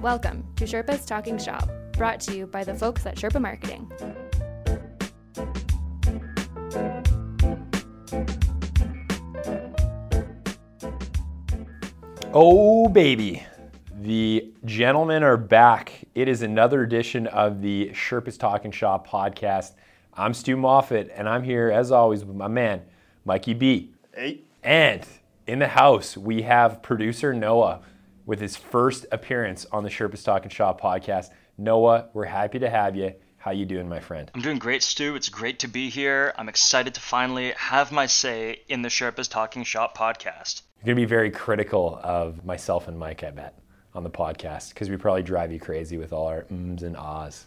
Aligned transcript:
Welcome 0.00 0.46
to 0.56 0.64
Sherpa's 0.64 1.06
Talking 1.06 1.38
Shop, 1.38 1.68
brought 1.94 2.20
to 2.20 2.36
you 2.36 2.46
by 2.46 2.62
the 2.64 2.74
folks 2.74 3.06
at 3.06 3.16
Sherpa 3.16 3.40
Marketing. 3.40 3.90
Oh, 12.32 12.88
baby. 12.88 13.42
The 13.94 14.52
gentlemen 14.66 15.22
are 15.22 15.38
back. 15.38 16.04
It 16.14 16.28
is 16.28 16.42
another 16.42 16.82
edition 16.82 17.26
of 17.28 17.62
the 17.62 17.90
Sherpa's 17.94 18.36
Talking 18.36 18.70
Shop 18.70 19.08
podcast. 19.08 19.72
I'm 20.12 20.34
Stu 20.34 20.56
Moffat, 20.56 21.10
and 21.14 21.26
I'm 21.26 21.42
here, 21.42 21.70
as 21.70 21.90
always, 21.90 22.22
with 22.22 22.36
my 22.36 22.48
man, 22.48 22.82
Mikey 23.24 23.54
B. 23.54 23.92
Hey. 24.14 24.40
And 24.62 25.06
in 25.46 25.58
the 25.58 25.68
house, 25.68 26.16
we 26.16 26.42
have 26.42 26.82
producer 26.82 27.32
Noah 27.32 27.80
with 28.26 28.40
his 28.40 28.56
first 28.56 29.06
appearance 29.12 29.64
on 29.72 29.84
the 29.84 29.88
Sherpa's 29.88 30.22
Talking 30.22 30.50
Shop 30.50 30.80
podcast. 30.80 31.30
Noah, 31.56 32.08
we're 32.12 32.24
happy 32.24 32.58
to 32.58 32.68
have 32.68 32.96
you. 32.96 33.14
How 33.38 33.52
you 33.52 33.64
doing, 33.64 33.88
my 33.88 34.00
friend? 34.00 34.28
I'm 34.34 34.42
doing 34.42 34.58
great, 34.58 34.82
Stu. 34.82 35.14
It's 35.14 35.28
great 35.28 35.60
to 35.60 35.68
be 35.68 35.88
here. 35.88 36.34
I'm 36.36 36.48
excited 36.48 36.94
to 36.94 37.00
finally 37.00 37.52
have 37.52 37.92
my 37.92 38.06
say 38.06 38.62
in 38.68 38.82
the 38.82 38.88
Sherpa's 38.88 39.28
Talking 39.28 39.62
Shop 39.62 39.96
podcast. 39.96 40.62
You're 40.78 40.94
going 40.94 40.96
to 40.96 41.02
be 41.02 41.04
very 41.04 41.30
critical 41.30 42.00
of 42.02 42.44
myself 42.44 42.88
and 42.88 42.98
Mike, 42.98 43.22
I 43.22 43.30
bet, 43.30 43.56
on 43.94 44.02
the 44.02 44.10
podcast, 44.10 44.70
because 44.70 44.90
we 44.90 44.96
probably 44.96 45.22
drive 45.22 45.52
you 45.52 45.60
crazy 45.60 45.96
with 45.96 46.12
all 46.12 46.26
our 46.26 46.44
ums 46.50 46.82
and 46.82 46.96
ahs. 46.96 47.46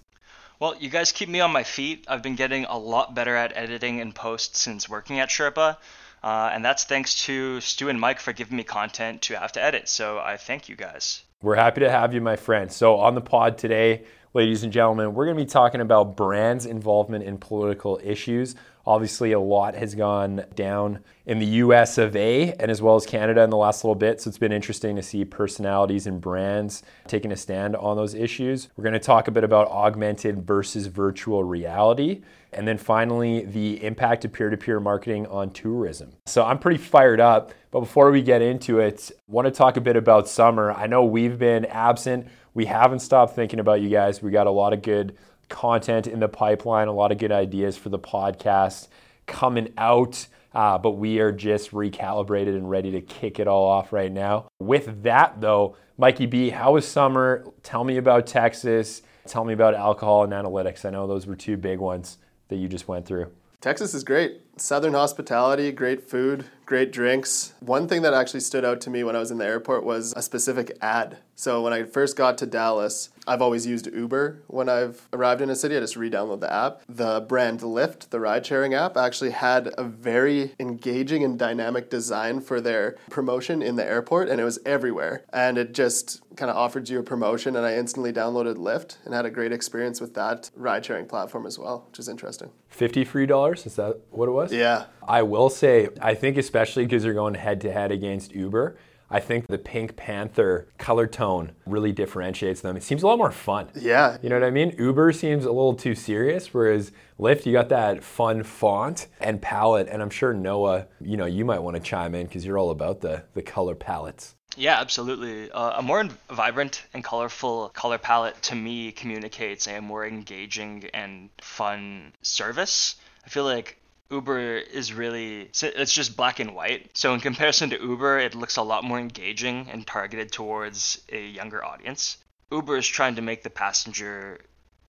Well, 0.59 0.75
you 0.79 0.89
guys 0.89 1.11
keep 1.11 1.27
me 1.27 1.41
on 1.41 1.51
my 1.51 1.63
feet. 1.63 2.05
I've 2.07 2.23
been 2.23 2.35
getting 2.35 2.63
a 2.65 2.77
lot 2.77 3.13
better 3.13 3.35
at 3.35 3.55
editing 3.55 3.99
and 3.99 4.15
post 4.15 4.55
since 4.55 4.87
working 4.87 5.19
at 5.19 5.29
Sherpa. 5.29 5.77
Uh, 6.23 6.51
and 6.53 6.63
that's 6.63 6.83
thanks 6.83 7.25
to 7.25 7.61
Stu 7.61 7.89
and 7.89 7.99
Mike 7.99 8.19
for 8.19 8.33
giving 8.33 8.57
me 8.57 8.63
content 8.63 9.21
to 9.23 9.39
have 9.39 9.51
to 9.53 9.63
edit. 9.63 9.87
So 9.87 10.19
I 10.19 10.37
thank 10.37 10.69
you 10.69 10.75
guys. 10.75 11.23
We're 11.41 11.55
happy 11.55 11.79
to 11.81 11.89
have 11.89 12.13
you, 12.13 12.19
my 12.19 12.35
friend. 12.35 12.69
So, 12.69 12.97
on 12.97 13.15
the 13.15 13.21
pod 13.21 13.57
today, 13.57 14.03
ladies 14.33 14.65
and 14.65 14.73
gentlemen, 14.73 15.13
we're 15.13 15.23
going 15.23 15.37
to 15.37 15.43
be 15.43 15.49
talking 15.49 15.79
about 15.79 16.17
brands' 16.17 16.65
involvement 16.65 17.23
in 17.23 17.37
political 17.37 17.97
issues. 18.03 18.55
Obviously, 18.89 19.33
a 19.33 19.39
lot 19.39 19.75
has 19.75 19.93
gone 19.93 20.43
down 20.55 20.97
in 21.27 21.37
the 21.37 21.45
US 21.45 21.99
of 21.99 22.15
A 22.15 22.53
and 22.53 22.71
as 22.71 22.81
well 22.81 22.95
as 22.95 23.05
Canada 23.05 23.43
in 23.43 23.51
the 23.51 23.55
last 23.55 23.83
little 23.83 23.93
bit. 23.93 24.19
So, 24.19 24.29
it's 24.29 24.39
been 24.39 24.51
interesting 24.51 24.95
to 24.95 25.03
see 25.03 25.23
personalities 25.23 26.07
and 26.07 26.19
brands 26.19 26.81
taking 27.05 27.31
a 27.31 27.37
stand 27.37 27.75
on 27.75 27.97
those 27.97 28.15
issues. 28.15 28.69
We're 28.75 28.83
going 28.83 28.93
to 28.93 28.99
talk 28.99 29.27
a 29.27 29.31
bit 29.31 29.43
about 29.43 29.67
augmented 29.67 30.41
versus 30.41 30.87
virtual 30.87 31.43
reality. 31.43 32.23
And 32.51 32.67
then 32.67 32.79
finally, 32.79 33.45
the 33.45 33.83
impact 33.83 34.25
of 34.25 34.33
peer 34.33 34.49
to 34.49 34.57
peer 34.57 34.79
marketing 34.79 35.27
on 35.27 35.51
tourism. 35.51 36.13
So 36.25 36.43
I'm 36.43 36.57
pretty 36.57 36.79
fired 36.79 37.19
up. 37.19 37.53
But 37.69 37.81
before 37.81 38.09
we 38.09 38.23
get 38.23 38.41
into 38.41 38.79
it, 38.79 39.11
I 39.11 39.21
want 39.27 39.45
to 39.45 39.51
talk 39.51 39.77
a 39.77 39.81
bit 39.81 39.97
about 39.97 40.27
summer. 40.27 40.71
I 40.71 40.87
know 40.87 41.03
we've 41.03 41.37
been 41.37 41.65
absent. 41.65 42.27
We 42.55 42.65
haven't 42.65 43.01
stopped 43.01 43.35
thinking 43.35 43.59
about 43.59 43.81
you 43.81 43.89
guys. 43.89 44.23
We 44.23 44.31
got 44.31 44.47
a 44.47 44.51
lot 44.51 44.73
of 44.73 44.81
good 44.81 45.15
content 45.49 46.07
in 46.07 46.19
the 46.19 46.29
pipeline, 46.29 46.87
a 46.87 46.93
lot 46.93 47.11
of 47.11 47.17
good 47.17 47.31
ideas 47.31 47.77
for 47.77 47.89
the 47.89 47.99
podcast 47.99 48.87
coming 49.25 49.73
out. 49.77 50.27
Uh, 50.53 50.77
but 50.77 50.91
we 50.91 51.19
are 51.19 51.31
just 51.31 51.71
recalibrated 51.71 52.55
and 52.55 52.69
ready 52.69 52.91
to 52.91 53.01
kick 53.01 53.39
it 53.39 53.47
all 53.47 53.65
off 53.67 53.93
right 53.93 54.11
now. 54.11 54.47
With 54.59 55.03
that, 55.03 55.39
though, 55.41 55.75
Mikey 55.97 56.25
B, 56.25 56.49
how 56.49 56.73
was 56.73 56.87
summer? 56.87 57.45
Tell 57.61 57.83
me 57.83 57.97
about 57.97 58.25
Texas. 58.25 59.03
Tell 59.27 59.45
me 59.45 59.53
about 59.53 59.75
alcohol 59.75 60.23
and 60.23 60.33
analytics. 60.33 60.85
I 60.85 60.89
know 60.89 61.05
those 61.05 61.27
were 61.27 61.35
two 61.35 61.57
big 61.57 61.77
ones 61.79 62.17
that 62.47 62.55
you 62.55 62.67
just 62.67 62.87
went 62.87 63.05
through? 63.05 63.31
Texas 63.61 63.93
is 63.93 64.03
great. 64.03 64.41
Southern 64.59 64.93
hospitality, 64.93 65.71
great 65.71 66.09
food, 66.09 66.45
great 66.65 66.91
drinks. 66.91 67.53
One 67.61 67.87
thing 67.87 68.01
that 68.01 68.13
actually 68.13 68.41
stood 68.41 68.65
out 68.65 68.81
to 68.81 68.89
me 68.89 69.03
when 69.03 69.15
I 69.15 69.19
was 69.19 69.31
in 69.31 69.37
the 69.37 69.45
airport 69.45 69.85
was 69.85 70.13
a 70.17 70.21
specific 70.21 70.77
ad. 70.81 71.17
So 71.35 71.61
when 71.61 71.71
I 71.71 71.83
first 71.83 72.17
got 72.17 72.37
to 72.39 72.45
Dallas, 72.45 73.09
I've 73.25 73.41
always 73.41 73.65
used 73.65 73.87
Uber 73.87 74.41
when 74.47 74.67
I've 74.67 75.07
arrived 75.13 75.41
in 75.41 75.49
a 75.49 75.55
city. 75.55 75.77
I 75.77 75.79
just 75.79 75.95
re-download 75.95 76.41
the 76.41 76.51
app. 76.51 76.81
The 76.89 77.21
brand 77.21 77.61
Lyft, 77.61 78.09
the 78.09 78.19
ride-sharing 78.19 78.73
app, 78.73 78.97
actually 78.97 79.31
had 79.31 79.73
a 79.77 79.83
very 79.85 80.53
engaging 80.59 81.23
and 81.23 81.39
dynamic 81.39 81.89
design 81.89 82.41
for 82.41 82.59
their 82.59 82.97
promotion 83.09 83.61
in 83.61 83.77
the 83.77 83.85
airport, 83.85 84.27
and 84.27 84.41
it 84.41 84.43
was 84.43 84.59
everywhere. 84.65 85.23
And 85.31 85.57
it 85.57 85.73
just 85.73 86.21
kind 86.35 86.51
of 86.51 86.57
offered 86.57 86.89
you 86.89 86.99
a 86.99 87.03
promotion, 87.03 87.55
and 87.55 87.65
I 87.65 87.75
instantly 87.75 88.11
downloaded 88.11 88.55
Lyft 88.55 88.97
and 89.05 89.13
had 89.13 89.25
a 89.25 89.29
great 89.29 89.53
experience 89.53 90.01
with 90.01 90.15
that 90.15 90.51
ride-sharing 90.55 91.05
platform 91.05 91.45
as 91.45 91.57
well, 91.57 91.85
which 91.87 91.99
is 91.99 92.09
interesting. 92.09 92.51
Fifty 92.67 93.05
free 93.05 93.25
dollars? 93.25 93.65
Is 93.65 93.77
that 93.77 94.01
what 94.11 94.27
it 94.27 94.31
was? 94.33 94.48
Yeah. 94.51 94.85
I 95.07 95.23
will 95.23 95.49
say, 95.49 95.89
I 96.01 96.13
think 96.13 96.37
especially 96.37 96.85
because 96.85 97.03
you're 97.03 97.13
going 97.13 97.33
head 97.33 97.61
to 97.61 97.71
head 97.71 97.91
against 97.91 98.33
Uber, 98.33 98.77
I 99.11 99.19
think 99.19 99.47
the 99.47 99.57
Pink 99.57 99.95
Panther 99.95 100.67
color 100.77 101.07
tone 101.07 101.53
really 101.65 101.91
differentiates 101.91 102.61
them. 102.61 102.77
It 102.77 102.83
seems 102.83 103.01
a 103.01 103.07
lot 103.07 103.17
more 103.17 103.31
fun. 103.31 103.69
Yeah. 103.75 104.17
You 104.21 104.29
know 104.29 104.35
what 104.35 104.45
I 104.45 104.51
mean? 104.51 104.75
Uber 104.77 105.13
seems 105.13 105.45
a 105.45 105.51
little 105.51 105.73
too 105.73 105.95
serious, 105.95 106.53
whereas 106.53 106.91
Lyft, 107.19 107.47
you 107.47 107.53
got 107.53 107.69
that 107.69 108.03
fun 108.03 108.43
font 108.43 109.07
and 109.19 109.41
palette. 109.41 109.87
And 109.89 110.03
I'm 110.03 110.11
sure 110.11 110.31
Noah, 110.33 110.85
you 111.01 111.17
know, 111.17 111.25
you 111.25 111.43
might 111.43 111.59
want 111.59 111.75
to 111.75 111.81
chime 111.81 112.13
in 112.13 112.27
because 112.27 112.45
you're 112.45 112.59
all 112.59 112.69
about 112.69 113.01
the, 113.01 113.23
the 113.33 113.41
color 113.41 113.73
palettes. 113.73 114.35
Yeah, 114.55 114.79
absolutely. 114.79 115.49
Uh, 115.51 115.79
a 115.79 115.81
more 115.81 116.07
vibrant 116.29 116.83
and 116.93 117.03
colorful 117.03 117.69
color 117.69 117.97
palette 117.97 118.39
to 118.43 118.55
me 118.55 118.91
communicates 118.91 119.67
a 119.67 119.79
more 119.79 120.05
engaging 120.05 120.87
and 120.93 121.29
fun 121.39 122.13
service. 122.21 122.95
I 123.25 123.29
feel 123.29 123.43
like 123.43 123.78
Uber 124.11 124.57
is 124.57 124.91
really 124.91 125.51
it's 125.61 125.93
just 125.93 126.17
black 126.17 126.39
and 126.39 126.55
white. 126.55 126.97
So 126.97 127.13
in 127.13 127.19
comparison 127.19 127.69
to 127.69 127.79
Uber, 127.79 128.19
it 128.19 128.33
looks 128.33 128.57
a 128.57 128.63
lot 128.63 128.83
more 128.83 128.99
engaging 128.99 129.69
and 129.69 129.85
targeted 129.85 130.31
towards 130.31 131.01
a 131.09 131.27
younger 131.27 131.63
audience. 131.63 132.17
Uber 132.51 132.77
is 132.77 132.87
trying 132.87 133.15
to 133.15 133.21
make 133.21 133.43
the 133.43 133.51
passenger 133.51 134.41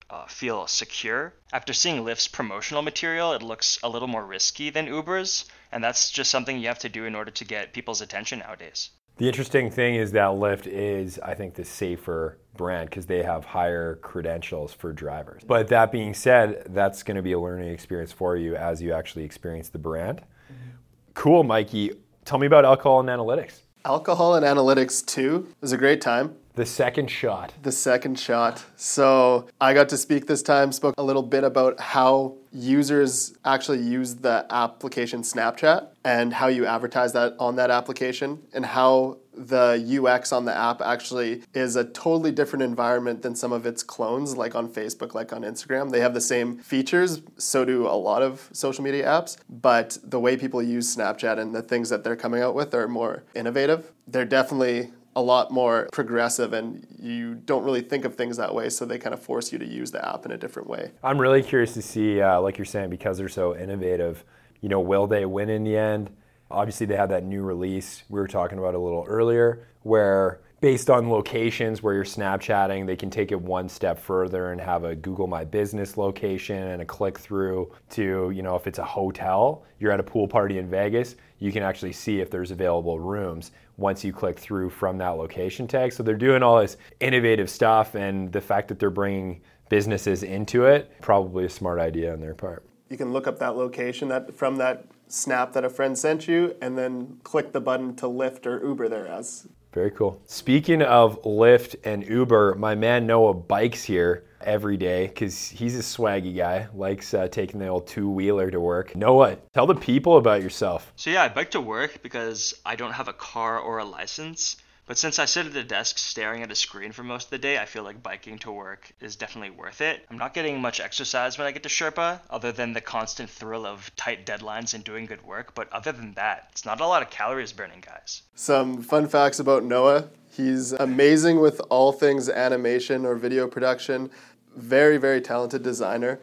uh, 0.08 0.26
feel 0.26 0.66
secure. 0.66 1.34
After 1.52 1.72
seeing 1.72 2.02
Lyft's 2.02 2.28
promotional 2.28 2.82
material, 2.82 3.32
it 3.34 3.42
looks 3.42 3.78
a 3.82 3.88
little 3.88 4.08
more 4.08 4.24
risky 4.24 4.70
than 4.70 4.86
Uber's, 4.86 5.44
and 5.70 5.84
that's 5.84 6.10
just 6.10 6.30
something 6.30 6.58
you 6.58 6.68
have 6.68 6.78
to 6.80 6.88
do 6.88 7.04
in 7.04 7.14
order 7.14 7.30
to 7.30 7.44
get 7.44 7.72
people's 7.72 8.00
attention 8.00 8.40
nowadays. 8.40 8.90
The 9.20 9.28
interesting 9.28 9.70
thing 9.70 9.96
is 9.96 10.12
that 10.12 10.28
Lyft 10.28 10.66
is, 10.66 11.18
I 11.18 11.34
think, 11.34 11.52
the 11.52 11.62
safer 11.62 12.38
brand 12.56 12.88
because 12.88 13.04
they 13.04 13.22
have 13.22 13.44
higher 13.44 13.96
credentials 13.96 14.72
for 14.72 14.94
drivers. 14.94 15.42
But 15.46 15.68
that 15.68 15.92
being 15.92 16.14
said, 16.14 16.64
that's 16.70 17.02
going 17.02 17.18
to 17.18 17.22
be 17.22 17.32
a 17.32 17.38
learning 17.38 17.68
experience 17.68 18.12
for 18.12 18.38
you 18.38 18.56
as 18.56 18.80
you 18.80 18.94
actually 18.94 19.24
experience 19.24 19.68
the 19.68 19.78
brand. 19.78 20.20
Mm-hmm. 20.20 20.70
Cool, 21.12 21.44
Mikey. 21.44 21.92
Tell 22.24 22.38
me 22.38 22.46
about 22.46 22.64
alcohol 22.64 23.00
and 23.00 23.10
analytics. 23.10 23.60
Alcohol 23.84 24.36
and 24.36 24.46
analytics 24.46 25.04
too, 25.04 25.54
was 25.60 25.72
a 25.72 25.76
great 25.76 26.00
time. 26.00 26.36
The 26.60 26.66
second 26.66 27.10
shot. 27.10 27.54
The 27.62 27.72
second 27.72 28.18
shot. 28.18 28.62
So 28.76 29.48
I 29.62 29.72
got 29.72 29.88
to 29.88 29.96
speak 29.96 30.26
this 30.26 30.42
time, 30.42 30.72
spoke 30.72 30.94
a 30.98 31.02
little 31.02 31.22
bit 31.22 31.42
about 31.42 31.80
how 31.80 32.36
users 32.52 33.32
actually 33.46 33.80
use 33.80 34.16
the 34.16 34.44
application 34.50 35.22
Snapchat 35.22 35.88
and 36.04 36.34
how 36.34 36.48
you 36.48 36.66
advertise 36.66 37.14
that 37.14 37.34
on 37.38 37.56
that 37.56 37.70
application 37.70 38.42
and 38.52 38.66
how 38.66 39.16
the 39.32 40.02
UX 40.04 40.32
on 40.32 40.44
the 40.44 40.54
app 40.54 40.82
actually 40.82 41.42
is 41.54 41.76
a 41.76 41.84
totally 41.84 42.30
different 42.30 42.62
environment 42.62 43.22
than 43.22 43.34
some 43.34 43.52
of 43.52 43.64
its 43.64 43.82
clones, 43.82 44.36
like 44.36 44.54
on 44.54 44.68
Facebook, 44.68 45.14
like 45.14 45.32
on 45.32 45.40
Instagram. 45.42 45.90
They 45.90 46.00
have 46.00 46.12
the 46.12 46.20
same 46.20 46.58
features, 46.58 47.22
so 47.38 47.64
do 47.64 47.86
a 47.86 47.96
lot 47.96 48.20
of 48.20 48.50
social 48.52 48.84
media 48.84 49.06
apps, 49.06 49.38
but 49.48 49.96
the 50.04 50.20
way 50.20 50.36
people 50.36 50.62
use 50.62 50.94
Snapchat 50.94 51.38
and 51.38 51.54
the 51.54 51.62
things 51.62 51.88
that 51.88 52.04
they're 52.04 52.16
coming 52.16 52.42
out 52.42 52.54
with 52.54 52.74
are 52.74 52.86
more 52.86 53.22
innovative. 53.34 53.92
They're 54.06 54.26
definitely 54.26 54.90
a 55.16 55.22
lot 55.22 55.50
more 55.50 55.88
progressive 55.92 56.52
and 56.52 56.86
you 56.98 57.34
don't 57.34 57.64
really 57.64 57.80
think 57.80 58.04
of 58.04 58.14
things 58.14 58.36
that 58.36 58.54
way 58.54 58.68
so 58.70 58.84
they 58.84 58.98
kind 58.98 59.12
of 59.12 59.20
force 59.20 59.52
you 59.52 59.58
to 59.58 59.66
use 59.66 59.90
the 59.90 60.08
app 60.08 60.24
in 60.24 60.30
a 60.30 60.36
different 60.36 60.68
way. 60.68 60.92
I'm 61.02 61.20
really 61.20 61.42
curious 61.42 61.74
to 61.74 61.82
see 61.82 62.20
uh, 62.20 62.40
like 62.40 62.58
you're 62.58 62.64
saying 62.64 62.90
because 62.90 63.18
they're 63.18 63.28
so 63.28 63.56
innovative 63.56 64.24
you 64.60 64.68
know 64.68 64.80
will 64.80 65.06
they 65.06 65.24
win 65.24 65.48
in 65.48 65.64
the 65.64 65.76
end? 65.76 66.10
Obviously 66.50 66.86
they 66.86 66.96
have 66.96 67.08
that 67.08 67.24
new 67.24 67.42
release 67.42 68.04
we 68.08 68.20
were 68.20 68.28
talking 68.28 68.58
about 68.58 68.74
a 68.74 68.78
little 68.78 69.04
earlier 69.08 69.66
where 69.82 70.40
based 70.60 70.90
on 70.90 71.08
locations 71.08 71.82
where 71.82 71.94
you're 71.94 72.04
Snapchatting, 72.04 72.86
they 72.86 72.96
can 72.96 73.10
take 73.10 73.32
it 73.32 73.40
one 73.40 73.68
step 73.68 73.98
further 73.98 74.52
and 74.52 74.60
have 74.60 74.84
a 74.84 74.94
Google 74.94 75.26
My 75.26 75.44
Business 75.44 75.96
location 75.96 76.56
and 76.56 76.82
a 76.82 76.84
click 76.84 77.18
through 77.18 77.72
to, 77.90 78.30
you 78.30 78.42
know, 78.42 78.56
if 78.56 78.66
it's 78.66 78.78
a 78.78 78.84
hotel, 78.84 79.64
you're 79.78 79.92
at 79.92 80.00
a 80.00 80.02
pool 80.04 80.28
party 80.28 80.58
in 80.58 80.68
Vegas, 80.68 81.16
you 81.38 81.50
can 81.50 81.62
actually 81.62 81.92
see 81.92 82.20
if 82.20 82.30
there's 82.30 82.50
available 82.50 83.00
rooms 83.00 83.52
once 83.78 84.04
you 84.04 84.12
click 84.12 84.38
through 84.38 84.68
from 84.68 84.98
that 84.98 85.10
location 85.10 85.66
tag. 85.66 85.92
So 85.92 86.02
they're 86.02 86.14
doing 86.14 86.42
all 86.42 86.60
this 86.60 86.76
innovative 87.00 87.48
stuff, 87.48 87.94
and 87.94 88.30
the 88.30 88.40
fact 88.40 88.68
that 88.68 88.78
they're 88.78 88.90
bringing 88.90 89.40
businesses 89.70 90.22
into 90.22 90.66
it, 90.66 90.92
probably 91.00 91.46
a 91.46 91.50
smart 91.50 91.78
idea 91.78 92.12
on 92.12 92.20
their 92.20 92.34
part. 92.34 92.64
You 92.90 92.98
can 92.98 93.12
look 93.12 93.26
up 93.26 93.38
that 93.38 93.56
location 93.56 94.08
that 94.08 94.34
from 94.34 94.56
that 94.56 94.84
snap 95.08 95.52
that 95.54 95.64
a 95.64 95.70
friend 95.70 95.96
sent 95.96 96.28
you 96.28 96.54
and 96.60 96.76
then 96.76 97.20
click 97.22 97.52
the 97.52 97.60
button 97.60 97.96
to 97.96 98.06
Lyft 98.06 98.46
or 98.46 98.62
Uber 98.62 98.88
there 98.88 99.06
as 99.06 99.46
very 99.72 99.90
cool. 99.90 100.20
Speaking 100.26 100.82
of 100.82 101.22
Lyft 101.22 101.76
and 101.84 102.04
Uber, 102.06 102.56
my 102.56 102.74
man 102.74 103.06
Noah 103.06 103.34
bikes 103.34 103.84
here 103.84 104.24
every 104.40 104.76
day 104.76 105.06
because 105.06 105.48
he's 105.48 105.76
a 105.76 105.82
swaggy 105.82 106.36
guy, 106.36 106.68
likes 106.74 107.14
uh, 107.14 107.28
taking 107.28 107.60
the 107.60 107.68
old 107.68 107.86
two 107.86 108.08
wheeler 108.08 108.50
to 108.50 108.60
work. 108.60 108.96
Noah, 108.96 109.36
tell 109.54 109.66
the 109.66 109.74
people 109.74 110.16
about 110.16 110.42
yourself. 110.42 110.92
So, 110.96 111.10
yeah, 111.10 111.24
I 111.24 111.28
bike 111.28 111.50
to 111.52 111.60
work 111.60 112.02
because 112.02 112.54
I 112.64 112.76
don't 112.76 112.92
have 112.92 113.08
a 113.08 113.12
car 113.12 113.58
or 113.58 113.78
a 113.78 113.84
license. 113.84 114.56
But 114.90 114.98
since 114.98 115.20
I 115.20 115.26
sit 115.26 115.46
at 115.46 115.54
a 115.54 115.62
desk 115.62 115.98
staring 115.98 116.42
at 116.42 116.50
a 116.50 116.56
screen 116.56 116.90
for 116.90 117.04
most 117.04 117.26
of 117.26 117.30
the 117.30 117.38
day, 117.38 117.58
I 117.58 117.64
feel 117.64 117.84
like 117.84 118.02
biking 118.02 118.40
to 118.40 118.50
work 118.50 118.90
is 119.00 119.14
definitely 119.14 119.50
worth 119.50 119.80
it. 119.80 120.04
I'm 120.10 120.18
not 120.18 120.34
getting 120.34 120.60
much 120.60 120.80
exercise 120.80 121.38
when 121.38 121.46
I 121.46 121.52
get 121.52 121.62
to 121.62 121.68
Sherpa, 121.68 122.18
other 122.28 122.50
than 122.50 122.72
the 122.72 122.80
constant 122.80 123.30
thrill 123.30 123.66
of 123.66 123.94
tight 123.94 124.26
deadlines 124.26 124.74
and 124.74 124.82
doing 124.82 125.06
good 125.06 125.24
work. 125.24 125.54
But 125.54 125.72
other 125.72 125.92
than 125.92 126.14
that, 126.14 126.48
it's 126.50 126.64
not 126.64 126.80
a 126.80 126.86
lot 126.88 127.02
of 127.02 127.10
calories 127.10 127.52
burning, 127.52 127.84
guys. 127.86 128.22
Some 128.34 128.82
fun 128.82 129.06
facts 129.06 129.38
about 129.38 129.62
Noah. 129.62 130.08
He's 130.28 130.72
amazing 130.72 131.38
with 131.38 131.60
all 131.70 131.92
things 131.92 132.28
animation 132.28 133.06
or 133.06 133.14
video 133.14 133.46
production. 133.46 134.10
Very, 134.56 134.96
very 134.96 135.20
talented 135.20 135.62
designer. 135.62 136.18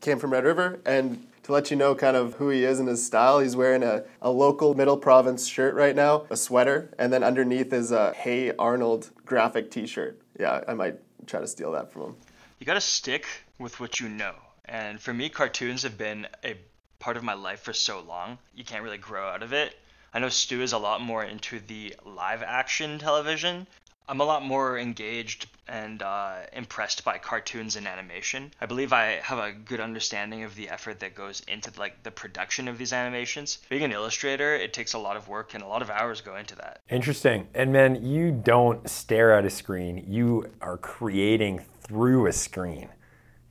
Came 0.00 0.18
from 0.18 0.32
Red 0.32 0.42
River 0.42 0.80
and 0.84 1.24
to 1.48 1.54
let 1.54 1.70
you 1.70 1.76
know 1.78 1.94
kind 1.94 2.14
of 2.14 2.34
who 2.34 2.50
he 2.50 2.62
is 2.62 2.78
and 2.78 2.86
his 2.86 3.04
style, 3.04 3.40
he's 3.40 3.56
wearing 3.56 3.82
a, 3.82 4.04
a 4.20 4.30
local 4.30 4.74
middle 4.74 4.98
province 4.98 5.46
shirt 5.46 5.74
right 5.74 5.96
now, 5.96 6.26
a 6.28 6.36
sweater, 6.36 6.92
and 6.98 7.10
then 7.10 7.24
underneath 7.24 7.72
is 7.72 7.90
a 7.90 8.12
Hey 8.12 8.52
Arnold 8.58 9.10
graphic 9.24 9.70
t 9.70 9.86
shirt. 9.86 10.20
Yeah, 10.38 10.62
I 10.68 10.74
might 10.74 10.96
try 11.26 11.40
to 11.40 11.46
steal 11.46 11.72
that 11.72 11.90
from 11.90 12.02
him. 12.02 12.16
You 12.58 12.66
gotta 12.66 12.82
stick 12.82 13.26
with 13.58 13.80
what 13.80 13.98
you 13.98 14.10
know. 14.10 14.34
And 14.66 15.00
for 15.00 15.14
me, 15.14 15.30
cartoons 15.30 15.84
have 15.84 15.96
been 15.96 16.26
a 16.44 16.54
part 16.98 17.16
of 17.16 17.24
my 17.24 17.32
life 17.32 17.60
for 17.60 17.72
so 17.72 18.00
long, 18.00 18.36
you 18.54 18.62
can't 18.62 18.84
really 18.84 18.98
grow 18.98 19.26
out 19.26 19.42
of 19.42 19.54
it. 19.54 19.74
I 20.12 20.18
know 20.18 20.28
Stu 20.28 20.60
is 20.60 20.74
a 20.74 20.78
lot 20.78 21.00
more 21.00 21.24
into 21.24 21.60
the 21.60 21.94
live 22.04 22.42
action 22.42 22.98
television, 22.98 23.66
I'm 24.10 24.20
a 24.20 24.24
lot 24.24 24.42
more 24.42 24.78
engaged 24.78 25.48
and 25.68 26.00
uh, 26.00 26.36
impressed 26.54 27.04
by 27.04 27.18
cartoons 27.18 27.76
and 27.76 27.86
animation. 27.86 28.50
I 28.58 28.64
believe 28.64 28.90
I 28.94 29.20
have 29.22 29.38
a 29.38 29.52
good 29.52 29.80
understanding 29.80 30.44
of 30.44 30.54
the 30.54 30.70
effort 30.70 31.00
that 31.00 31.14
goes 31.14 31.42
into 31.46 31.70
like 31.78 32.02
the 32.04 32.10
production 32.10 32.68
of 32.68 32.78
these 32.78 32.94
animations. 32.94 33.58
Being 33.68 33.84
an 33.84 33.92
illustrator, 33.92 34.54
it 34.54 34.72
takes 34.72 34.94
a 34.94 34.98
lot 34.98 35.18
of 35.18 35.28
work 35.28 35.52
and 35.52 35.62
a 35.62 35.66
lot 35.66 35.82
of 35.82 35.90
hours 35.90 36.22
go 36.22 36.36
into 36.36 36.56
that. 36.56 36.80
Interesting. 36.88 37.48
And 37.52 37.70
man, 37.70 38.02
you 38.02 38.30
don't 38.30 38.88
stare 38.88 39.34
at 39.34 39.44
a 39.44 39.50
screen. 39.50 40.02
You 40.08 40.52
are 40.62 40.78
creating 40.78 41.66
through 41.82 42.28
a 42.28 42.32
screen. 42.32 42.88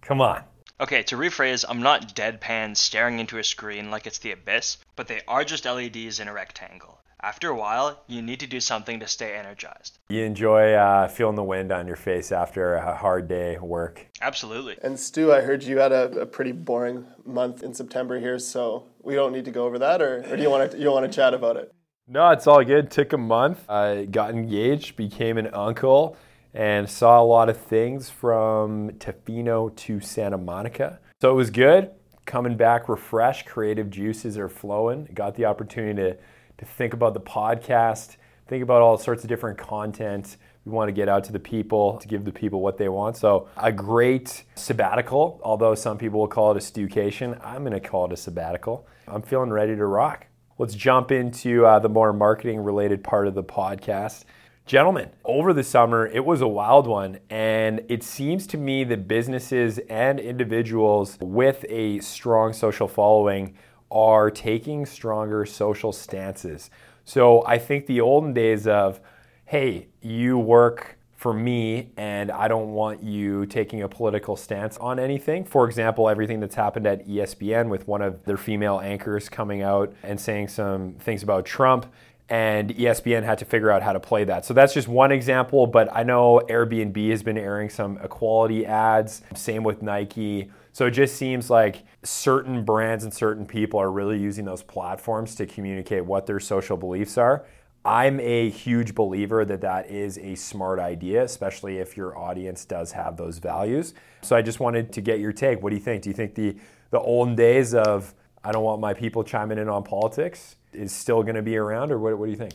Come 0.01 0.21
on. 0.21 0.41
Okay, 0.79 1.03
to 1.03 1.17
rephrase, 1.17 1.65
I'm 1.69 1.83
not 1.83 2.15
deadpan 2.15 2.75
staring 2.75 3.19
into 3.19 3.37
a 3.37 3.43
screen 3.43 3.91
like 3.91 4.07
it's 4.07 4.19
the 4.19 4.31
abyss, 4.31 4.77
but 4.95 5.07
they 5.07 5.21
are 5.27 5.43
just 5.43 5.65
LEDs 5.65 6.19
in 6.19 6.27
a 6.27 6.33
rectangle 6.33 6.99
after 7.21 7.49
a 7.49 7.55
while, 7.55 8.03
you 8.07 8.21
need 8.21 8.39
to 8.39 8.47
do 8.47 8.59
something 8.59 8.99
to 8.99 9.07
stay 9.07 9.35
energized. 9.35 9.99
You 10.09 10.23
enjoy 10.23 10.73
uh, 10.73 11.07
feeling 11.07 11.35
the 11.35 11.43
wind 11.43 11.71
on 11.71 11.87
your 11.87 11.95
face 11.95 12.31
after 12.31 12.75
a 12.75 12.95
hard 12.95 13.27
day 13.27 13.55
of 13.55 13.63
work. 13.63 14.05
Absolutely. 14.21 14.77
And 14.83 14.99
Stu, 14.99 15.33
I 15.33 15.41
heard 15.41 15.63
you 15.63 15.79
had 15.79 15.91
a, 15.91 16.21
a 16.21 16.25
pretty 16.25 16.51
boring 16.51 17.05
month 17.25 17.63
in 17.63 17.73
September 17.73 18.19
here, 18.19 18.39
so 18.39 18.87
we 19.01 19.15
don't 19.15 19.33
need 19.33 19.45
to 19.45 19.51
go 19.51 19.65
over 19.65 19.79
that, 19.79 20.01
or, 20.01 20.23
or 20.29 20.37
do 20.37 20.43
you 20.43 20.49
want 20.49 20.71
to 20.71 20.77
you 20.77 20.91
want 20.91 21.11
to 21.11 21.15
chat 21.15 21.33
about 21.33 21.57
it? 21.57 21.73
No, 22.07 22.29
it's 22.29 22.47
all 22.47 22.63
good. 22.63 22.89
Took 22.89 23.13
a 23.13 23.17
month. 23.17 23.69
I 23.69 24.05
got 24.05 24.29
engaged, 24.29 24.95
became 24.95 25.37
an 25.37 25.47
uncle, 25.47 26.15
and 26.53 26.89
saw 26.89 27.21
a 27.21 27.25
lot 27.25 27.49
of 27.49 27.57
things 27.57 28.09
from 28.09 28.91
Tofino 28.91 29.75
to 29.75 29.99
Santa 29.99 30.37
Monica. 30.37 30.99
So 31.19 31.31
it 31.31 31.35
was 31.35 31.49
good. 31.49 31.91
Coming 32.25 32.55
back 32.55 32.87
refreshed, 32.87 33.45
creative 33.45 33.89
juices 33.89 34.37
are 34.37 34.49
flowing. 34.49 35.09
Got 35.13 35.35
the 35.35 35.45
opportunity 35.45 36.01
to 36.01 36.17
to 36.57 36.65
think 36.65 36.93
about 36.93 37.13
the 37.13 37.21
podcast, 37.21 38.17
think 38.47 38.63
about 38.63 38.81
all 38.81 38.97
sorts 38.97 39.23
of 39.23 39.29
different 39.29 39.57
content. 39.57 40.37
We 40.65 40.71
want 40.71 40.89
to 40.89 40.93
get 40.93 41.07
out 41.07 41.23
to 41.25 41.31
the 41.31 41.39
people 41.39 41.97
to 41.99 42.07
give 42.07 42.25
the 42.25 42.31
people 42.31 42.61
what 42.61 42.77
they 42.77 42.89
want. 42.89 43.15
So, 43.15 43.47
a 43.55 43.71
great 43.71 44.43
sabbatical, 44.55 45.39
although 45.43 45.75
some 45.75 45.97
people 45.97 46.19
will 46.19 46.27
call 46.27 46.51
it 46.51 46.57
a 46.57 46.59
stewcation. 46.59 47.39
I'm 47.45 47.63
going 47.63 47.73
to 47.73 47.79
call 47.79 48.05
it 48.05 48.11
a 48.11 48.17
sabbatical. 48.17 48.85
I'm 49.07 49.21
feeling 49.21 49.49
ready 49.49 49.75
to 49.75 49.85
rock. 49.85 50.27
Let's 50.57 50.73
jump 50.73 51.11
into 51.11 51.65
uh, 51.65 51.79
the 51.79 51.89
more 51.89 52.11
marketing 52.11 52.59
related 52.61 53.03
part 53.03 53.27
of 53.27 53.35
the 53.35 53.43
podcast. 53.43 54.25
Gentlemen, 54.65 55.11
over 55.23 55.53
the 55.53 55.63
summer, 55.63 56.05
it 56.05 56.25
was 56.25 56.41
a 56.41 56.47
wild 56.47 56.87
one, 56.87 57.19
and 57.29 57.85
it 57.87 58.03
seems 58.03 58.45
to 58.47 58.57
me 58.57 58.83
that 58.83 59.07
businesses 59.07 59.79
and 59.89 60.19
individuals 60.19 61.17
with 61.21 61.63
a 61.69 61.99
strong 61.99 62.51
social 62.51 62.89
following 62.89 63.55
are 63.91 64.29
taking 64.29 64.85
stronger 64.85 65.45
social 65.45 65.91
stances. 65.91 66.69
So 67.05 67.45
I 67.45 67.57
think 67.57 67.85
the 67.85 68.01
olden 68.01 68.33
days 68.33 68.67
of, 68.67 68.99
hey, 69.45 69.87
you 70.01 70.37
work 70.37 70.97
for 71.15 71.33
me 71.33 71.89
and 71.97 72.29
I 72.29 72.47
don't 72.47 72.73
want 72.73 73.01
you 73.01 73.45
taking 73.47 73.81
a 73.81 73.89
political 73.89 74.35
stance 74.35 74.77
on 74.77 74.99
anything. 74.99 75.45
For 75.45 75.65
example, 75.65 76.09
everything 76.09 76.39
that's 76.39 76.55
happened 76.55 76.85
at 76.85 77.07
ESPN 77.07 77.69
with 77.69 77.87
one 77.87 78.01
of 78.01 78.23
their 78.25 78.37
female 78.37 78.79
anchors 78.79 79.27
coming 79.29 79.63
out 79.63 79.93
and 80.03 80.19
saying 80.19 80.49
some 80.49 80.93
things 80.99 81.23
about 81.23 81.45
Trump 81.45 81.91
and 82.29 82.75
ESPN 82.75 83.23
had 83.23 83.37
to 83.37 83.45
figure 83.45 83.71
out 83.71 83.81
how 83.81 83.93
to 83.93 83.99
play 83.99 84.25
that. 84.25 84.45
So 84.45 84.53
that's 84.53 84.73
just 84.73 84.87
one 84.87 85.11
example, 85.11 85.65
but 85.65 85.89
I 85.93 86.03
know 86.03 86.41
Airbnb 86.49 87.09
has 87.09 87.23
been 87.23 87.37
airing 87.37 87.69
some 87.69 87.97
equality 88.03 88.65
ads, 88.65 89.21
same 89.33 89.63
with 89.63 89.81
Nike. 89.81 90.51
So 90.77 90.85
it 90.85 90.91
just 90.91 91.15
seems 91.15 91.49
like 91.49 91.85
certain 92.03 92.63
brands 92.63 93.03
and 93.03 93.11
certain 93.11 93.47
people 93.47 93.79
are 93.79 93.91
really 93.91 94.19
using 94.19 94.45
those 94.45 94.61
platforms 94.61 95.33
to 95.37 95.47
communicate 95.47 96.05
what 96.05 96.27
their 96.27 96.39
social 96.39 96.77
beliefs 96.77 97.17
are. 97.17 97.47
I'm 97.83 98.19
a 98.19 98.51
huge 98.51 98.93
believer 98.93 99.43
that 99.43 99.61
that 99.61 99.89
is 99.89 100.19
a 100.19 100.35
smart 100.35 100.77
idea, 100.77 101.23
especially 101.23 101.79
if 101.79 101.97
your 101.97 102.15
audience 102.15 102.63
does 102.63 102.91
have 102.91 103.17
those 103.17 103.39
values. 103.39 103.95
So 104.21 104.35
I 104.35 104.43
just 104.43 104.59
wanted 104.59 104.93
to 104.93 105.01
get 105.01 105.19
your 105.19 105.31
take. 105.31 105.63
What 105.63 105.71
do 105.71 105.77
you 105.77 105.81
think? 105.81 106.03
Do 106.03 106.11
you 106.11 106.15
think 106.15 106.35
the 106.35 106.55
the 106.91 106.99
olden 106.99 107.35
days 107.35 107.73
of 107.73 108.13
I 108.43 108.51
don't 108.51 108.63
want 108.63 108.79
my 108.79 108.93
people 108.93 109.23
chiming 109.23 109.57
in 109.57 109.69
on 109.69 109.81
politics 109.81 110.57
is 110.73 110.93
still 110.93 111.23
going 111.23 111.37
to 111.37 111.41
be 111.41 111.57
around, 111.57 111.91
or 111.91 111.97
what, 111.97 112.15
what 112.19 112.25
do 112.25 112.31
you 112.31 112.37
think? 112.37 112.53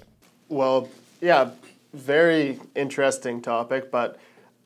Well, 0.49 0.89
yeah, 1.21 1.51
very 1.93 2.61
interesting 2.77 3.43
topic, 3.43 3.91
but 3.91 4.17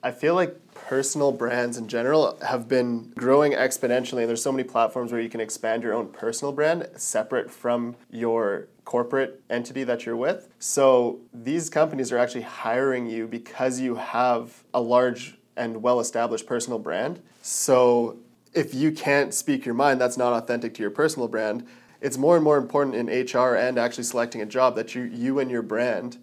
I 0.07 0.13
feel 0.13 0.37
like 0.37 0.73
personal 0.73 1.33
brands 1.33 1.77
in 1.77 1.89
general 1.89 2.39
have 2.41 2.69
been 2.69 3.13
growing 3.17 3.55
exponentially. 3.55 4.25
There's 4.25 4.41
so 4.41 4.53
many 4.53 4.63
platforms 4.63 5.11
where 5.11 5.21
you 5.21 5.29
can 5.29 5.41
expand 5.41 5.83
your 5.83 5.95
own 5.95 6.11
personal 6.11 6.53
brand 6.53 6.89
separate 6.95 7.51
from 7.51 7.97
your 8.09 8.69
corporate 8.85 9.43
entity 9.51 9.83
that 9.83 10.07
you're 10.07 10.15
with. 10.15 10.49
So 10.61 11.19
these 11.35 11.69
companies 11.69 12.13
are 12.13 12.19
actually 12.19 12.43
hiring 12.43 13.09
you 13.09 13.27
because 13.27 13.81
you 13.81 13.97
have 13.97 14.63
a 14.73 14.81
large 14.81 15.39
and 15.57 15.83
well 15.83 15.99
established 15.99 16.47
personal 16.47 16.79
brand. 16.79 17.21
So 17.43 18.19
if 18.55 18.77
you 18.77 18.93
can't 18.93 19.35
speak 19.35 19.67
your 19.67 19.75
mind, 19.75 20.01
that's 20.01 20.17
not 20.17 20.33
authentic 20.35 20.73
to 20.75 20.83
your 20.83 20.93
personal 20.93 21.27
brand. 21.27 21.67
It's 22.01 22.17
more 22.17 22.37
and 22.37 22.45
more 22.45 22.59
important 22.59 22.95
in 22.95 23.09
HR 23.09 23.57
and 23.57 23.77
actually 23.77 24.05
selecting 24.05 24.41
a 24.41 24.47
job 24.47 24.77
that 24.77 24.95
you 24.95 25.03
you 25.03 25.41
and 25.41 25.51
your 25.51 25.63
brand 25.63 26.19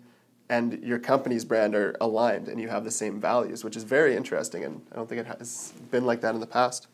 and 0.50 0.84
your 0.84 1.00
company's 1.00 1.45
brand 1.45 1.75
are 1.75 1.95
aligned 2.01 2.48
and 2.48 2.60
you 2.60 2.69
have 2.69 2.84
the 2.84 2.92
same 2.92 3.19
values, 3.19 3.63
which 3.63 3.75
is 3.75 3.84
very 3.84 4.16
interesting. 4.16 4.63
And 4.63 4.81
I 4.92 4.95
don't 4.95 5.07
think 5.07 5.21
it 5.21 5.28
has 5.28 5.73
been 5.92 6.06
like 6.06 6.21
that 6.21 6.35
in 6.35 6.42
the 6.42 6.47
past. 6.47 6.88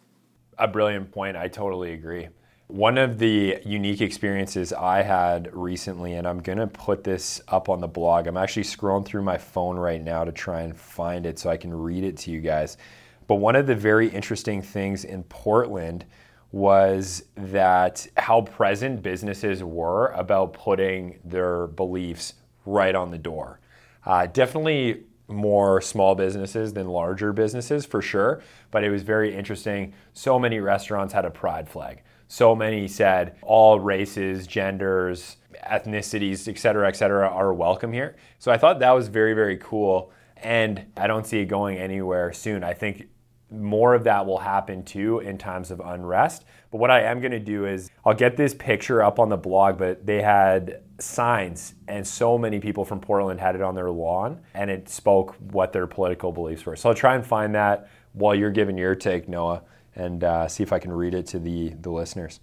A 0.57 0.67
brilliant 0.67 1.11
point. 1.11 1.37
I 1.37 1.47
totally 1.47 1.93
agree. 1.93 2.27
One 2.67 2.99
of 2.99 3.17
the 3.17 3.57
unique 3.65 4.01
experiences 4.01 4.71
I 4.71 5.01
had 5.01 5.49
recently, 5.53 6.13
and 6.13 6.27
I'm 6.27 6.39
going 6.39 6.59
to 6.59 6.67
put 6.67 7.03
this 7.03 7.41
up 7.47 7.67
on 7.67 7.79
the 7.79 7.87
blog. 7.87 8.27
I'm 8.27 8.37
actually 8.37 8.63
scrolling 8.63 9.05
through 9.05 9.23
my 9.23 9.39
phone 9.39 9.77
right 9.77 10.01
now 10.01 10.23
to 10.23 10.31
try 10.31 10.61
and 10.61 10.77
find 10.77 11.25
it 11.25 11.39
so 11.39 11.49
I 11.49 11.57
can 11.57 11.73
read 11.73 12.03
it 12.03 12.15
to 12.17 12.31
you 12.31 12.41
guys. 12.41 12.77
But 13.25 13.35
one 13.35 13.55
of 13.55 13.65
the 13.65 13.75
very 13.75 14.07
interesting 14.09 14.61
things 14.61 15.03
in 15.03 15.23
Portland 15.23 16.05
was 16.51 17.23
that 17.35 18.07
how 18.17 18.41
present 18.41 19.01
businesses 19.01 19.63
were 19.63 20.07
about 20.09 20.53
putting 20.53 21.19
their 21.23 21.67
beliefs 21.67 22.33
right 22.69 22.95
on 22.95 23.11
the 23.11 23.17
door. 23.17 23.59
Uh, 24.05 24.25
definitely 24.27 25.03
more 25.27 25.81
small 25.81 26.15
businesses 26.15 26.73
than 26.73 26.87
larger 26.87 27.33
businesses 27.33 27.85
for 27.85 28.01
sure, 28.01 28.41
but 28.71 28.83
it 28.83 28.89
was 28.89 29.03
very 29.03 29.35
interesting. 29.35 29.93
So 30.13 30.39
many 30.39 30.59
restaurants 30.59 31.13
had 31.13 31.25
a 31.25 31.29
pride 31.29 31.69
flag. 31.69 32.01
So 32.27 32.55
many 32.55 32.87
said 32.87 33.35
all 33.41 33.79
races, 33.79 34.47
genders, 34.47 35.37
ethnicities, 35.65 36.47
et 36.47 36.57
cetera, 36.57 36.87
et 36.87 36.95
cetera, 36.95 37.27
are 37.27 37.53
welcome 37.53 37.91
here. 37.93 38.15
So 38.39 38.51
I 38.51 38.57
thought 38.57 38.79
that 38.79 38.91
was 38.91 39.07
very, 39.07 39.33
very 39.33 39.57
cool. 39.57 40.11
And 40.37 40.85
I 40.95 41.07
don't 41.07 41.27
see 41.27 41.39
it 41.39 41.45
going 41.45 41.77
anywhere 41.77 42.31
soon. 42.31 42.63
I 42.63 42.73
think 42.73 43.07
more 43.51 43.93
of 43.93 44.03
that 44.03 44.25
will 44.25 44.39
happen 44.39 44.83
too 44.83 45.19
in 45.19 45.37
times 45.37 45.71
of 45.71 45.79
unrest. 45.79 46.45
But 46.71 46.77
what 46.77 46.91
I 46.91 47.01
am 47.01 47.19
going 47.19 47.31
to 47.31 47.39
do 47.39 47.65
is 47.65 47.89
I'll 48.05 48.13
get 48.13 48.37
this 48.37 48.53
picture 48.53 49.01
up 49.01 49.19
on 49.19 49.29
the 49.29 49.37
blog, 49.37 49.77
but 49.77 50.05
they 50.05 50.21
had 50.21 50.81
signs 50.99 51.75
and 51.87 52.05
so 52.05 52.37
many 52.37 52.59
people 52.59 52.85
from 52.85 52.99
Portland 52.99 53.39
had 53.39 53.55
it 53.55 53.61
on 53.61 53.73
their 53.75 53.89
lawn 53.89 54.41
and 54.53 54.69
it 54.69 54.89
spoke 54.89 55.35
what 55.51 55.73
their 55.73 55.87
political 55.87 56.31
beliefs 56.31 56.65
were. 56.65 56.75
So 56.75 56.89
I'll 56.89 56.95
try 56.95 57.15
and 57.15 57.25
find 57.25 57.55
that 57.55 57.89
while 58.13 58.35
you're 58.35 58.51
giving 58.51 58.77
your 58.77 58.95
take, 58.95 59.27
Noah, 59.27 59.63
and 59.95 60.23
uh, 60.23 60.47
see 60.47 60.63
if 60.63 60.71
I 60.71 60.79
can 60.79 60.91
read 60.91 61.13
it 61.13 61.25
to 61.27 61.39
the, 61.39 61.69
the 61.81 61.89
listeners. 61.89 62.39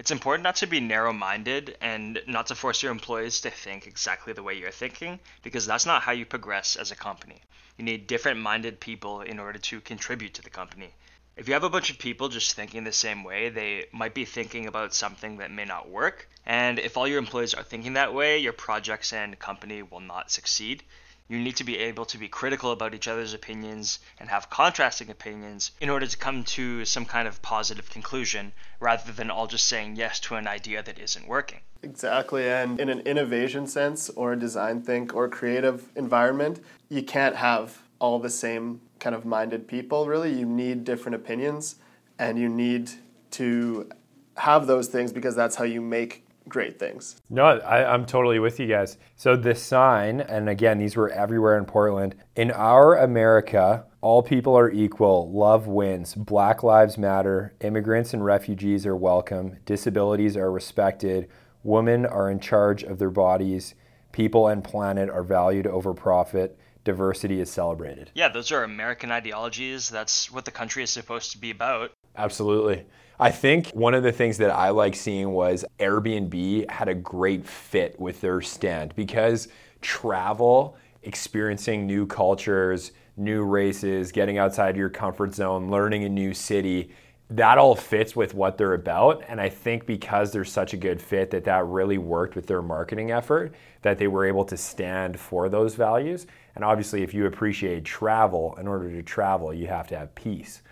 It's 0.00 0.10
important 0.10 0.44
not 0.44 0.56
to 0.56 0.66
be 0.66 0.80
narrow 0.80 1.12
minded 1.12 1.76
and 1.82 2.22
not 2.26 2.46
to 2.46 2.54
force 2.54 2.82
your 2.82 2.90
employees 2.90 3.42
to 3.42 3.50
think 3.50 3.86
exactly 3.86 4.32
the 4.32 4.42
way 4.42 4.54
you're 4.54 4.70
thinking 4.70 5.20
because 5.42 5.66
that's 5.66 5.84
not 5.84 6.00
how 6.00 6.12
you 6.12 6.24
progress 6.24 6.74
as 6.74 6.90
a 6.90 6.96
company. 6.96 7.42
You 7.76 7.84
need 7.84 8.06
different 8.06 8.40
minded 8.40 8.80
people 8.80 9.20
in 9.20 9.38
order 9.38 9.58
to 9.58 9.80
contribute 9.82 10.32
to 10.32 10.42
the 10.42 10.48
company. 10.48 10.94
If 11.36 11.48
you 11.48 11.52
have 11.52 11.64
a 11.64 11.68
bunch 11.68 11.90
of 11.90 11.98
people 11.98 12.30
just 12.30 12.54
thinking 12.54 12.84
the 12.84 12.92
same 12.92 13.24
way, 13.24 13.50
they 13.50 13.88
might 13.92 14.14
be 14.14 14.24
thinking 14.24 14.66
about 14.66 14.94
something 14.94 15.36
that 15.36 15.50
may 15.50 15.66
not 15.66 15.90
work. 15.90 16.30
And 16.46 16.78
if 16.78 16.96
all 16.96 17.06
your 17.06 17.18
employees 17.18 17.52
are 17.52 17.62
thinking 17.62 17.92
that 17.92 18.14
way, 18.14 18.38
your 18.38 18.54
projects 18.54 19.12
and 19.12 19.38
company 19.38 19.82
will 19.82 20.00
not 20.00 20.30
succeed. 20.30 20.82
You 21.30 21.38
need 21.38 21.54
to 21.56 21.64
be 21.64 21.78
able 21.78 22.06
to 22.06 22.18
be 22.18 22.26
critical 22.26 22.72
about 22.72 22.92
each 22.92 23.06
other's 23.06 23.34
opinions 23.34 24.00
and 24.18 24.28
have 24.28 24.50
contrasting 24.50 25.10
opinions 25.10 25.70
in 25.80 25.88
order 25.88 26.04
to 26.04 26.16
come 26.16 26.42
to 26.42 26.84
some 26.84 27.04
kind 27.04 27.28
of 27.28 27.40
positive 27.40 27.88
conclusion 27.88 28.50
rather 28.80 29.12
than 29.12 29.30
all 29.30 29.46
just 29.46 29.68
saying 29.68 29.94
yes 29.94 30.18
to 30.20 30.34
an 30.34 30.48
idea 30.48 30.82
that 30.82 30.98
isn't 30.98 31.28
working. 31.28 31.60
Exactly. 31.84 32.48
And 32.48 32.80
in 32.80 32.88
an 32.88 32.98
innovation 33.02 33.68
sense 33.68 34.10
or 34.10 34.32
a 34.32 34.36
design 34.36 34.82
think 34.82 35.14
or 35.14 35.28
creative 35.28 35.88
environment, 35.94 36.64
you 36.88 37.04
can't 37.04 37.36
have 37.36 37.78
all 38.00 38.18
the 38.18 38.28
same 38.28 38.80
kind 38.98 39.14
of 39.14 39.24
minded 39.24 39.68
people, 39.68 40.06
really. 40.06 40.36
You 40.36 40.46
need 40.46 40.82
different 40.82 41.14
opinions 41.14 41.76
and 42.18 42.40
you 42.40 42.48
need 42.48 42.90
to 43.32 43.88
have 44.36 44.66
those 44.66 44.88
things 44.88 45.12
because 45.12 45.36
that's 45.36 45.54
how 45.54 45.64
you 45.64 45.80
make 45.80 46.24
great 46.50 46.78
things. 46.78 47.22
No, 47.30 47.44
I, 47.44 47.94
am 47.94 48.04
totally 48.04 48.38
with 48.38 48.60
you 48.60 48.66
guys. 48.66 48.98
So 49.16 49.36
the 49.36 49.54
sign, 49.54 50.20
and 50.20 50.48
again, 50.48 50.78
these 50.78 50.96
were 50.96 51.08
everywhere 51.08 51.56
in 51.56 51.64
Portland. 51.64 52.16
In 52.36 52.50
our 52.50 52.96
America, 52.98 53.86
all 54.02 54.22
people 54.22 54.56
are 54.58 54.70
equal. 54.70 55.32
Love 55.32 55.66
wins. 55.66 56.14
Black 56.14 56.62
lives 56.62 56.98
matter. 56.98 57.54
Immigrants 57.60 58.12
and 58.12 58.24
refugees 58.24 58.84
are 58.84 58.96
welcome. 58.96 59.56
Disabilities 59.64 60.36
are 60.36 60.50
respected. 60.50 61.28
Women 61.62 62.04
are 62.04 62.30
in 62.30 62.40
charge 62.40 62.82
of 62.82 62.98
their 62.98 63.10
bodies. 63.10 63.74
People 64.12 64.48
and 64.48 64.64
planet 64.64 65.08
are 65.08 65.22
valued 65.22 65.66
over 65.66 65.94
profit. 65.94 66.58
Diversity 66.82 67.40
is 67.40 67.50
celebrated. 67.50 68.10
Yeah, 68.14 68.28
those 68.28 68.50
are 68.50 68.64
American 68.64 69.12
ideologies. 69.12 69.88
That's 69.90 70.32
what 70.32 70.46
the 70.46 70.50
country 70.50 70.82
is 70.82 70.90
supposed 70.90 71.32
to 71.32 71.38
be 71.38 71.50
about. 71.50 71.92
Absolutely. 72.16 72.86
I 73.20 73.30
think 73.30 73.68
one 73.72 73.92
of 73.92 74.02
the 74.02 74.12
things 74.12 74.38
that 74.38 74.50
I 74.50 74.70
like 74.70 74.96
seeing 74.96 75.32
was 75.32 75.62
Airbnb 75.78 76.70
had 76.70 76.88
a 76.88 76.94
great 76.94 77.44
fit 77.44 78.00
with 78.00 78.22
their 78.22 78.40
stand 78.40 78.94
because 78.96 79.48
travel, 79.82 80.74
experiencing 81.02 81.86
new 81.86 82.06
cultures, 82.06 82.92
new 83.18 83.44
races, 83.44 84.10
getting 84.10 84.38
outside 84.38 84.74
your 84.74 84.88
comfort 84.88 85.34
zone, 85.34 85.70
learning 85.70 86.04
a 86.04 86.08
new 86.08 86.32
city, 86.32 86.92
that 87.28 87.58
all 87.58 87.74
fits 87.74 88.16
with 88.16 88.32
what 88.32 88.56
they're 88.56 88.72
about. 88.72 89.22
And 89.28 89.38
i 89.38 89.50
think 89.50 89.84
because 89.84 90.32
they're 90.32 90.42
such 90.42 90.72
a 90.72 90.78
good 90.78 91.00
fit 91.00 91.30
that 91.32 91.44
that 91.44 91.66
really 91.66 91.98
worked 91.98 92.34
with 92.34 92.46
their 92.46 92.62
marketing 92.62 93.10
effort 93.10 93.54
that 93.82 93.98
they 93.98 94.08
were 94.08 94.24
able 94.24 94.46
to 94.46 94.56
stand 94.56 95.20
for 95.20 95.50
those 95.50 95.74
values. 95.74 96.26
And 96.54 96.64
obviously 96.64 97.02
if 97.02 97.12
you 97.12 97.26
appreciate 97.26 97.84
travel 97.84 98.56
in 98.58 98.66
order 98.66 98.90
to 98.90 99.02
travel 99.02 99.52
you 99.52 99.66
have 99.66 99.88
to 99.88 99.98
have 99.98 100.14
peace 100.14 100.62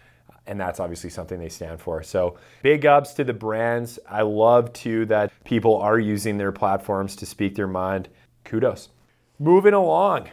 and 0.49 0.59
that's 0.61 0.81
obviously 0.81 1.11
something 1.11 1.39
they 1.39 1.49
stand 1.49 1.81
for 1.81 2.03
so 2.03 2.37
big 2.63 2.85
ups 2.85 3.13
to 3.13 3.23
the 3.23 3.33
brands 3.33 3.99
i 4.09 4.23
love 4.23 4.73
too 4.73 5.07
that 5.07 5.33
people 5.45 5.77
are 5.77 6.01
using 6.01 6.39
their 6.39 6.53
platforms 6.53 7.15
to 7.15 7.25
speak 7.25 7.55
their 7.55 7.69
mind 7.69 8.09
kudos 8.45 8.89
moving 9.39 9.75
along 9.75 10.29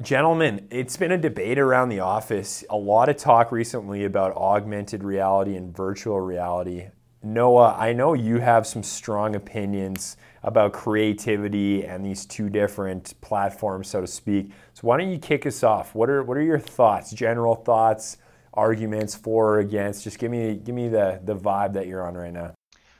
Gentlemen, 0.00 0.68
it's 0.70 0.96
been 0.96 1.10
a 1.10 1.18
debate 1.18 1.58
around 1.58 1.88
the 1.88 1.98
office. 1.98 2.62
A 2.70 2.76
lot 2.76 3.08
of 3.08 3.16
talk 3.16 3.50
recently 3.50 4.04
about 4.04 4.36
augmented 4.36 5.02
reality 5.02 5.56
and 5.56 5.76
virtual 5.76 6.20
reality. 6.20 6.86
Noah, 7.20 7.74
I 7.76 7.94
know 7.94 8.12
you 8.12 8.38
have 8.38 8.64
some 8.64 8.84
strong 8.84 9.34
opinions 9.34 10.16
about 10.44 10.72
creativity 10.72 11.84
and 11.84 12.06
these 12.06 12.26
two 12.26 12.48
different 12.48 13.20
platforms, 13.20 13.88
so 13.88 14.00
to 14.00 14.06
speak. 14.06 14.52
So 14.72 14.82
why 14.82 14.98
don't 14.98 15.10
you 15.10 15.18
kick 15.18 15.44
us 15.46 15.64
off? 15.64 15.96
What 15.96 16.08
are 16.08 16.22
what 16.22 16.36
are 16.36 16.42
your 16.42 16.60
thoughts, 16.60 17.10
general 17.10 17.56
thoughts, 17.56 18.18
arguments 18.54 19.14
for 19.14 19.54
or 19.54 19.58
against? 19.58 20.04
Just 20.04 20.18
give 20.18 20.30
me 20.30 20.54
give 20.56 20.74
me 20.74 20.88
the, 20.88 21.20
the 21.22 21.36
vibe 21.36 21.74
that 21.74 21.86
you're 21.86 22.06
on 22.06 22.14
right 22.14 22.32
now. 22.32 22.54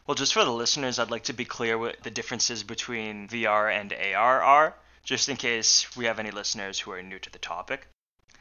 Well, 0.06 0.14
just 0.14 0.32
for 0.32 0.44
the 0.44 0.52
listeners, 0.52 0.98
I'd 0.98 1.10
like 1.10 1.24
to 1.24 1.34
be 1.34 1.44
clear 1.44 1.76
what 1.76 2.02
the 2.02 2.10
differences 2.10 2.62
between 2.62 3.28
VR 3.28 3.70
and 3.70 3.92
AR 3.92 4.42
are 4.42 4.74
just 5.08 5.30
in 5.30 5.36
case 5.38 5.96
we 5.96 6.04
have 6.04 6.18
any 6.18 6.30
listeners 6.30 6.78
who 6.78 6.90
are 6.90 7.02
new 7.02 7.18
to 7.18 7.30
the 7.30 7.38
topic. 7.38 7.88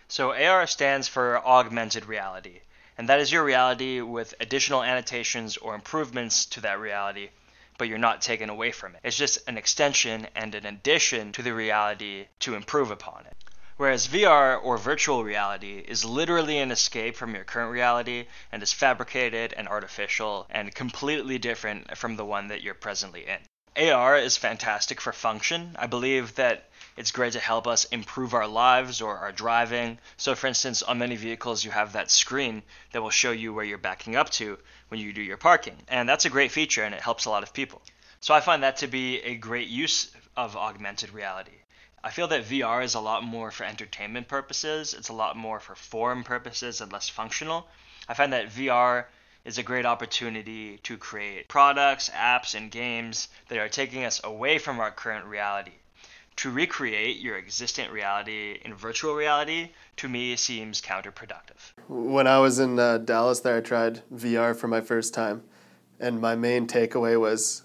So, 0.10 0.34
AR 0.34 0.68
stands 0.68 1.08
for 1.08 1.38
Augmented 1.46 2.08
Reality, 2.08 2.60
and 2.98 3.08
that 3.08 3.22
is 3.22 3.32
your 3.32 3.46
reality 3.46 4.02
with 4.02 4.34
additional 4.42 4.84
annotations 4.84 5.56
or 5.56 5.76
improvements 5.76 6.46
to 6.48 6.62
that 6.62 6.82
reality, 6.82 7.30
but 7.78 7.88
you're 7.88 7.98
not 7.98 8.22
taken 8.22 8.50
away 8.50 8.72
from 8.72 8.96
it. 8.96 9.02
It's 9.06 9.16
just 9.16 9.48
an 9.48 9.58
extension 9.58 10.28
and 10.36 10.56
an 10.56 10.66
addition 10.66 11.32
to 11.32 11.42
the 11.42 11.54
reality 11.54 12.28
to 12.40 12.56
improve 12.56 12.92
upon 12.92 13.26
it. 13.26 13.38
Whereas 13.77 14.07
VR 14.07 14.60
or 14.63 14.79
virtual 14.79 15.24
reality 15.24 15.77
is 15.88 16.03
literally 16.03 16.57
an 16.57 16.72
escape 16.72 17.15
from 17.15 17.36
your 17.36 17.43
current 17.43 17.72
reality 17.72 18.25
and 18.51 18.63
is 18.63 18.74
fabricated 18.74 19.53
and 19.53 19.67
artificial 19.67 20.48
and 20.50 20.74
completely 20.74 21.38
different 21.38 21.96
from 21.96 22.15
the 22.15 22.25
one 22.25 22.48
that 22.48 22.63
you're 22.63 22.74
presently 22.74 23.27
in. 23.27 23.38
AR 23.91 24.17
is 24.17 24.36
fantastic 24.36 25.00
for 25.00 25.13
function. 25.13 25.75
I 25.77 25.86
believe 25.86 26.34
that 26.36 26.72
it's 26.98 27.12
great 27.12 27.34
to 27.34 27.39
help 27.39 27.67
us 27.67 27.86
improve 27.86 28.34
our 28.34 28.48
lives 28.48 29.00
or 29.00 29.19
our 29.19 29.31
driving. 29.31 30.00
So, 30.17 30.34
for 30.34 30.48
instance, 30.48 30.81
on 30.81 30.98
many 30.98 31.15
vehicles, 31.15 31.63
you 31.63 31.69
have 31.69 31.93
that 31.93 32.10
screen 32.10 32.63
that 32.93 33.03
will 33.03 33.12
show 33.12 33.29
you 33.29 33.53
where 33.53 33.63
you're 33.63 33.77
backing 33.77 34.15
up 34.15 34.31
to 34.31 34.57
when 34.88 35.00
you 35.00 35.13
do 35.13 35.22
your 35.22 35.38
parking. 35.38 35.77
And 35.88 36.10
that's 36.10 36.25
a 36.25 36.31
great 36.31 36.51
feature 36.51 36.84
and 36.84 36.96
it 36.96 37.01
helps 37.01 37.25
a 37.25 37.29
lot 37.29 37.43
of 37.43 37.53
people. 37.53 37.84
So, 38.22 38.34
I 38.34 38.39
find 38.39 38.63
that 38.63 38.77
to 38.77 38.88
be 38.88 39.19
a 39.22 39.36
great 39.36 39.67
use 39.67 40.10
of 40.36 40.57
augmented 40.57 41.13
reality. 41.13 41.60
I 42.04 42.12
feel 42.12 42.27
that 42.27 42.46
VR 42.46 42.84
is 42.84 42.94
a 42.94 43.00
lot 43.00 43.24
more 43.24 43.51
for 43.51 43.63
entertainment 43.63 44.27
purposes, 44.27 44.94
it's 44.94 45.10
a 45.10 45.13
lot 45.13 45.36
more 45.36 45.60
for 45.60 45.75
form 45.75 46.24
purposes 46.24 46.80
and 46.82 46.92
less 46.92 47.10
functional. 47.10 47.68
I 48.08 48.13
find 48.13 48.32
that 48.34 48.50
VR 48.50 49.06
is 49.44 49.58
a 49.58 49.63
great 49.63 49.86
opportunity 49.86 50.77
to 50.84 50.98
create 50.98 51.48
products, 51.48 52.10
apps, 52.10 52.54
and 52.54 52.70
games 52.70 53.30
that 53.48 53.58
are 53.58 53.70
taking 53.70 54.04
us 54.04 54.22
away 54.24 54.58
from 54.58 54.80
our 54.80 54.92
current 54.92 55.25
reality. 55.25 55.72
To 56.38 56.51
recreate 56.51 57.18
your 57.18 57.38
existent 57.38 57.92
reality 57.92 58.60
in 58.63 58.75
virtual 58.75 59.16
reality, 59.16 59.70
to 59.96 60.08
me, 60.10 60.36
seems 60.36 60.82
counterproductive. 60.82 61.74
When 61.88 62.27
I 62.27 62.39
was 62.39 62.60
in 62.60 62.77
uh, 62.77 63.00
Dallas, 63.00 63.39
there, 63.39 63.58
I 63.58 63.62
tried 63.62 64.01
VR 64.13 64.56
for 64.56 64.68
my 64.68 64.82
first 64.82 65.13
time, 65.13 65.44
and 66.00 66.22
my 66.22 66.36
main 66.36 66.68
takeaway 66.68 67.20
was 67.20 67.63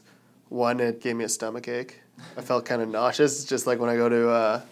one, 0.49 0.81
it 0.81 1.01
gave 1.01 1.17
me 1.17 1.25
a 1.25 1.29
stomach 1.29 1.67
ache. 1.67 2.02
I 2.37 2.41
felt 2.41 2.65
kind 2.65 2.83
of 2.83 2.89
nauseous, 2.89 3.45
just 3.45 3.67
like 3.67 3.79
when 3.79 3.91
I 3.91 3.97
go 3.97 4.09
to 4.09 4.31
uh, 4.31 4.63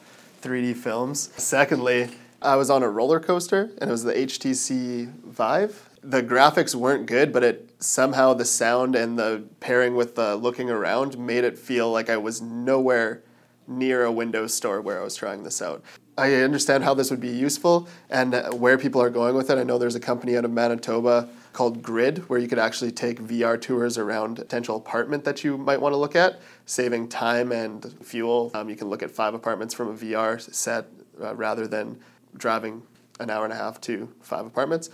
3D 0.42 0.76
films. 0.76 1.30
Secondly, 1.36 2.10
I 2.42 2.56
was 2.56 2.70
on 2.70 2.82
a 2.82 2.88
roller 2.88 3.20
coaster, 3.20 3.70
and 3.78 3.90
it 3.90 3.92
was 3.92 4.04
the 4.04 4.14
HTC 4.14 5.12
Vive 5.24 5.90
the 6.02 6.22
graphics 6.22 6.74
weren't 6.74 7.06
good, 7.06 7.32
but 7.32 7.44
it 7.44 7.70
somehow 7.78 8.34
the 8.34 8.44
sound 8.44 8.96
and 8.96 9.18
the 9.18 9.44
pairing 9.60 9.94
with 9.94 10.14
the 10.14 10.36
looking 10.36 10.70
around 10.70 11.18
made 11.18 11.44
it 11.44 11.58
feel 11.58 11.90
like 11.90 12.08
I 12.08 12.16
was 12.16 12.40
nowhere 12.40 13.22
near 13.66 14.04
a 14.04 14.12
Windows 14.12 14.54
store 14.54 14.80
where 14.80 15.00
I 15.00 15.04
was 15.04 15.14
trying 15.14 15.42
this 15.42 15.60
out. 15.62 15.82
I 16.18 16.34
understand 16.36 16.84
how 16.84 16.94
this 16.94 17.10
would 17.10 17.20
be 17.20 17.28
useful 17.28 17.88
and 18.08 18.34
where 18.54 18.76
people 18.78 19.00
are 19.00 19.10
going 19.10 19.34
with 19.34 19.50
it. 19.50 19.58
I 19.58 19.62
know 19.62 19.78
there's 19.78 19.94
a 19.94 20.00
company 20.00 20.36
out 20.36 20.44
of 20.44 20.50
Manitoba 20.50 21.28
called 21.52 21.82
Grid 21.82 22.28
where 22.28 22.38
you 22.38 22.48
could 22.48 22.58
actually 22.58 22.92
take 22.92 23.20
VR 23.20 23.60
tours 23.60 23.98
around 23.98 24.38
a 24.38 24.42
potential 24.42 24.76
apartment 24.76 25.24
that 25.24 25.42
you 25.44 25.58
might 25.58 25.80
want 25.80 25.92
to 25.92 25.96
look 25.96 26.16
at, 26.16 26.40
saving 26.66 27.08
time 27.08 27.52
and 27.52 27.96
fuel. 28.02 28.50
Um, 28.54 28.68
you 28.68 28.76
can 28.76 28.88
look 28.88 29.02
at 29.02 29.10
five 29.10 29.34
apartments 29.34 29.74
from 29.74 29.88
a 29.88 29.94
VR 29.94 30.40
set 30.54 30.86
uh, 31.20 31.34
rather 31.34 31.66
than 31.66 32.00
driving 32.36 32.82
an 33.18 33.30
hour 33.30 33.44
and 33.44 33.52
a 33.52 33.56
half 33.56 33.80
to 33.82 34.08
five 34.20 34.46
apartments. 34.46 34.90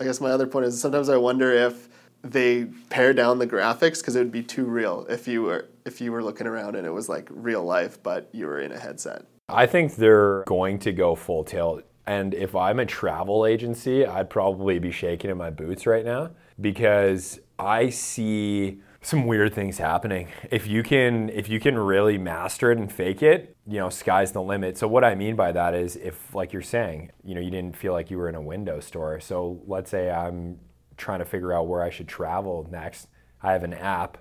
I 0.00 0.04
guess 0.04 0.20
my 0.20 0.30
other 0.30 0.46
point 0.46 0.66
is 0.66 0.80
sometimes 0.80 1.08
I 1.08 1.16
wonder 1.16 1.52
if 1.52 1.88
they 2.22 2.64
pare 2.90 3.12
down 3.12 3.38
the 3.38 3.46
graphics 3.46 4.00
because 4.00 4.16
it 4.16 4.20
would 4.20 4.32
be 4.32 4.42
too 4.42 4.64
real 4.64 5.06
if 5.08 5.28
you 5.28 5.42
were 5.42 5.68
if 5.84 6.00
you 6.00 6.10
were 6.10 6.22
looking 6.22 6.46
around 6.46 6.74
and 6.74 6.86
it 6.86 6.90
was 6.90 7.08
like 7.08 7.28
real 7.30 7.62
life 7.62 8.02
but 8.02 8.28
you 8.32 8.46
were 8.46 8.60
in 8.60 8.72
a 8.72 8.78
headset. 8.78 9.24
I 9.48 9.66
think 9.66 9.94
they're 9.94 10.42
going 10.44 10.80
to 10.80 10.92
go 10.92 11.14
full 11.14 11.44
tilt. 11.44 11.84
And 12.06 12.34
if 12.34 12.54
I'm 12.54 12.78
a 12.78 12.86
travel 12.86 13.44
agency, 13.46 14.06
I'd 14.06 14.30
probably 14.30 14.78
be 14.78 14.92
shaking 14.92 15.30
in 15.30 15.36
my 15.36 15.50
boots 15.50 15.86
right 15.86 16.04
now 16.04 16.30
because 16.60 17.40
I 17.58 17.90
see 17.90 18.80
some 19.06 19.26
weird 19.26 19.54
things 19.54 19.78
happening. 19.78 20.28
If 20.50 20.66
you 20.66 20.82
can 20.82 21.28
if 21.30 21.48
you 21.48 21.60
can 21.60 21.78
really 21.78 22.18
master 22.18 22.72
it 22.72 22.78
and 22.78 22.90
fake 22.90 23.22
it, 23.22 23.56
you 23.66 23.78
know, 23.78 23.88
sky's 23.88 24.32
the 24.32 24.42
limit. 24.42 24.78
So 24.78 24.88
what 24.88 25.04
I 25.04 25.14
mean 25.14 25.36
by 25.36 25.52
that 25.52 25.74
is 25.74 25.96
if 25.96 26.34
like 26.34 26.52
you're 26.52 26.62
saying, 26.62 27.10
you 27.24 27.34
know, 27.34 27.40
you 27.40 27.50
didn't 27.50 27.76
feel 27.76 27.92
like 27.92 28.10
you 28.10 28.18
were 28.18 28.28
in 28.28 28.34
a 28.34 28.40
window 28.40 28.80
store. 28.80 29.20
So 29.20 29.62
let's 29.66 29.90
say 29.90 30.10
I'm 30.10 30.58
trying 30.96 31.20
to 31.20 31.24
figure 31.24 31.52
out 31.52 31.66
where 31.66 31.82
I 31.82 31.90
should 31.90 32.08
travel 32.08 32.66
next. 32.70 33.08
I 33.42 33.52
have 33.52 33.64
an 33.64 33.74
app 33.74 34.18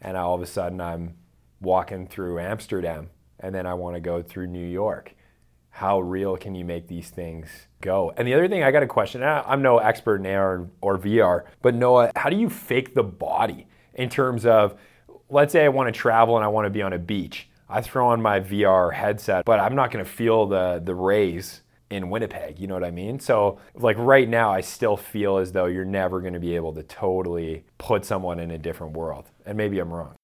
and 0.00 0.16
all 0.16 0.34
of 0.34 0.42
a 0.42 0.46
sudden 0.46 0.80
I'm 0.80 1.16
walking 1.60 2.06
through 2.06 2.38
Amsterdam 2.38 3.10
and 3.40 3.54
then 3.54 3.66
I 3.66 3.74
want 3.74 3.96
to 3.96 4.00
go 4.00 4.22
through 4.22 4.48
New 4.48 4.66
York. 4.66 5.14
How 5.78 6.00
real 6.00 6.36
can 6.36 6.54
you 6.54 6.64
make 6.64 6.88
these 6.88 7.10
things 7.10 7.48
go? 7.80 8.12
And 8.16 8.26
the 8.26 8.34
other 8.34 8.48
thing 8.48 8.62
I 8.62 8.70
got 8.70 8.82
a 8.82 8.86
question, 8.86 9.22
I'm 9.22 9.62
no 9.62 9.78
expert 9.78 10.16
in 10.16 10.26
AR 10.26 10.68
or 10.80 10.98
VR, 10.98 11.44
but 11.62 11.74
Noah, 11.74 12.10
how 12.16 12.30
do 12.30 12.36
you 12.36 12.50
fake 12.50 12.94
the 12.94 13.04
body? 13.04 13.66
in 13.98 14.08
terms 14.08 14.46
of 14.46 14.76
let's 15.28 15.52
say 15.52 15.64
I 15.64 15.68
want 15.68 15.92
to 15.92 16.00
travel 16.00 16.36
and 16.36 16.44
I 16.44 16.48
want 16.48 16.64
to 16.64 16.70
be 16.70 16.80
on 16.80 16.94
a 16.94 16.98
beach. 16.98 17.50
I 17.68 17.82
throw 17.82 18.08
on 18.08 18.22
my 18.22 18.40
VR 18.40 18.94
headset, 18.94 19.44
but 19.44 19.60
I'm 19.60 19.74
not 19.74 19.92
to 20.04 20.10
feel 20.10 20.46
the 20.46 20.80
the 20.82 20.94
rays 20.94 21.60
in 21.90 22.10
Winnipeg, 22.10 22.58
you 22.58 22.66
know 22.66 22.74
what 22.74 22.84
I 22.84 22.90
mean? 22.90 23.18
So 23.18 23.58
like 23.74 23.96
right 23.98 24.28
now 24.28 24.52
I 24.52 24.60
still 24.60 24.96
feel 24.96 25.38
as 25.38 25.52
though 25.52 25.66
you're 25.66 25.84
never 25.84 26.20
to 26.34 26.40
be 26.40 26.54
able 26.54 26.74
to 26.74 26.82
totally 26.82 27.64
put 27.78 28.04
someone 28.04 28.38
in 28.38 28.50
a 28.50 28.58
different 28.58 28.94
world. 28.94 29.30
And 29.44 29.56
maybe 29.56 29.78
I'm 29.78 29.92
wrong. 29.92 30.17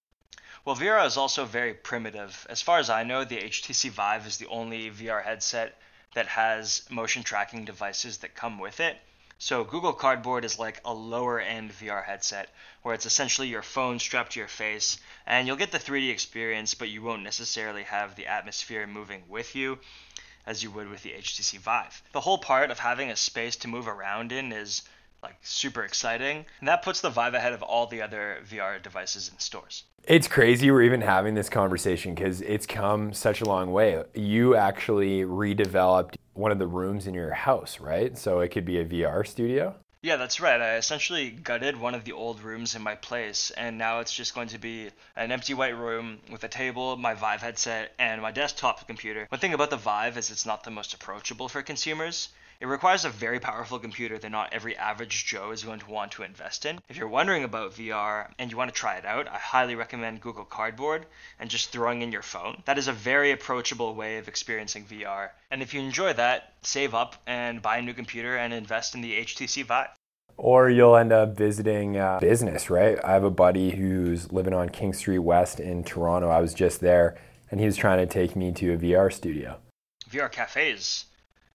Well, 0.64 0.76
VR 0.76 1.04
is 1.04 1.18
also 1.18 1.44
very 1.44 1.74
primitive. 1.74 2.46
As 2.48 2.62
far 2.62 2.78
as 2.78 2.88
I 2.88 3.02
know, 3.02 3.22
the 3.22 3.36
HTC 3.36 3.90
Vive 3.90 4.26
is 4.26 4.38
the 4.38 4.46
only 4.46 4.90
VR 4.90 5.22
headset 5.22 5.78
that 6.14 6.26
has 6.26 6.88
motion 6.88 7.22
tracking 7.22 7.66
devices 7.66 8.18
that 8.18 8.34
come 8.34 8.58
with 8.58 8.80
it. 8.80 8.96
So 9.38 9.62
Google 9.64 9.92
Cardboard 9.92 10.42
is 10.42 10.58
like 10.58 10.80
a 10.86 10.94
lower 10.94 11.38
end 11.38 11.72
VR 11.72 12.02
headset 12.02 12.48
where 12.80 12.94
it's 12.94 13.04
essentially 13.04 13.48
your 13.48 13.60
phone 13.60 13.98
strapped 13.98 14.32
to 14.32 14.38
your 14.38 14.48
face 14.48 14.96
and 15.26 15.46
you'll 15.46 15.58
get 15.58 15.70
the 15.70 15.78
3D 15.78 16.08
experience, 16.08 16.72
but 16.72 16.88
you 16.88 17.02
won't 17.02 17.24
necessarily 17.24 17.82
have 17.82 18.14
the 18.14 18.26
atmosphere 18.26 18.86
moving 18.86 19.24
with 19.28 19.54
you 19.54 19.78
as 20.46 20.62
you 20.62 20.70
would 20.70 20.88
with 20.88 21.02
the 21.02 21.12
HTC 21.12 21.58
Vive. 21.58 22.02
The 22.12 22.22
whole 22.22 22.38
part 22.38 22.70
of 22.70 22.78
having 22.78 23.10
a 23.10 23.16
space 23.16 23.56
to 23.56 23.68
move 23.68 23.86
around 23.86 24.32
in 24.32 24.50
is 24.50 24.80
like 25.24 25.36
super 25.42 25.82
exciting, 25.82 26.44
and 26.60 26.68
that 26.68 26.82
puts 26.82 27.00
the 27.00 27.10
Vive 27.10 27.34
ahead 27.34 27.52
of 27.52 27.62
all 27.62 27.86
the 27.86 28.02
other 28.02 28.38
VR 28.48 28.80
devices 28.80 29.30
in 29.32 29.38
stores. 29.38 29.84
It's 30.06 30.28
crazy 30.28 30.70
we're 30.70 30.82
even 30.82 31.00
having 31.00 31.34
this 31.34 31.48
conversation 31.48 32.14
because 32.14 32.42
it's 32.42 32.66
come 32.66 33.12
such 33.14 33.40
a 33.40 33.46
long 33.46 33.72
way. 33.72 34.04
You 34.14 34.54
actually 34.54 35.22
redeveloped 35.22 36.16
one 36.34 36.52
of 36.52 36.58
the 36.58 36.66
rooms 36.66 37.06
in 37.06 37.14
your 37.14 37.32
house, 37.32 37.80
right? 37.80 38.16
So 38.18 38.40
it 38.40 38.48
could 38.48 38.66
be 38.66 38.78
a 38.78 38.84
VR 38.84 39.26
studio. 39.26 39.74
Yeah, 40.02 40.16
that's 40.16 40.38
right. 40.38 40.60
I 40.60 40.76
essentially 40.76 41.30
gutted 41.30 41.80
one 41.80 41.94
of 41.94 42.04
the 42.04 42.12
old 42.12 42.42
rooms 42.42 42.74
in 42.74 42.82
my 42.82 42.94
place, 42.94 43.50
and 43.52 43.78
now 43.78 44.00
it's 44.00 44.12
just 44.12 44.34
going 44.34 44.48
to 44.48 44.58
be 44.58 44.90
an 45.16 45.32
empty 45.32 45.54
white 45.54 45.78
room 45.78 46.18
with 46.30 46.44
a 46.44 46.48
table, 46.48 46.98
my 46.98 47.14
Vive 47.14 47.40
headset, 47.40 47.94
and 47.98 48.20
my 48.20 48.30
desktop 48.30 48.86
computer. 48.86 49.26
One 49.30 49.40
thing 49.40 49.54
about 49.54 49.70
the 49.70 49.78
Vive 49.78 50.18
is 50.18 50.30
it's 50.30 50.44
not 50.44 50.62
the 50.62 50.70
most 50.70 50.92
approachable 50.92 51.48
for 51.48 51.62
consumers. 51.62 52.28
It 52.60 52.66
requires 52.66 53.04
a 53.04 53.10
very 53.10 53.40
powerful 53.40 53.80
computer 53.80 54.16
that 54.16 54.30
not 54.30 54.52
every 54.52 54.76
average 54.76 55.26
Joe 55.26 55.50
is 55.50 55.64
going 55.64 55.80
to 55.80 55.90
want 55.90 56.12
to 56.12 56.22
invest 56.22 56.64
in. 56.64 56.78
If 56.88 56.96
you're 56.96 57.08
wondering 57.08 57.42
about 57.42 57.74
VR 57.74 58.30
and 58.38 58.50
you 58.50 58.56
want 58.56 58.72
to 58.72 58.80
try 58.80 58.94
it 58.96 59.04
out, 59.04 59.26
I 59.26 59.38
highly 59.38 59.74
recommend 59.74 60.20
Google 60.20 60.44
Cardboard 60.44 61.06
and 61.40 61.50
just 61.50 61.70
throwing 61.70 62.02
in 62.02 62.12
your 62.12 62.22
phone. 62.22 62.62
That 62.64 62.78
is 62.78 62.86
a 62.86 62.92
very 62.92 63.32
approachable 63.32 63.94
way 63.94 64.18
of 64.18 64.28
experiencing 64.28 64.84
VR. 64.84 65.30
And 65.50 65.62
if 65.62 65.74
you 65.74 65.80
enjoy 65.80 66.12
that, 66.12 66.54
save 66.62 66.94
up 66.94 67.16
and 67.26 67.60
buy 67.60 67.78
a 67.78 67.82
new 67.82 67.92
computer 67.92 68.36
and 68.36 68.54
invest 68.54 68.94
in 68.94 69.00
the 69.00 69.18
HTC 69.18 69.64
Vive. 69.64 69.88
Or 70.36 70.70
you'll 70.70 70.96
end 70.96 71.12
up 71.12 71.36
visiting 71.36 71.96
uh, 71.96 72.18
business, 72.20 72.70
right? 72.70 72.98
I 73.04 73.12
have 73.12 73.24
a 73.24 73.30
buddy 73.30 73.70
who's 73.70 74.32
living 74.32 74.54
on 74.54 74.68
King 74.68 74.92
Street 74.92 75.18
West 75.20 75.60
in 75.60 75.84
Toronto. 75.84 76.28
I 76.28 76.40
was 76.40 76.54
just 76.54 76.80
there, 76.80 77.16
and 77.50 77.60
he 77.60 77.66
was 77.66 77.76
trying 77.76 77.98
to 77.98 78.12
take 78.12 78.34
me 78.34 78.52
to 78.52 78.74
a 78.74 78.76
VR 78.76 79.12
studio. 79.12 79.58
VR 80.10 80.30
cafes 80.30 81.06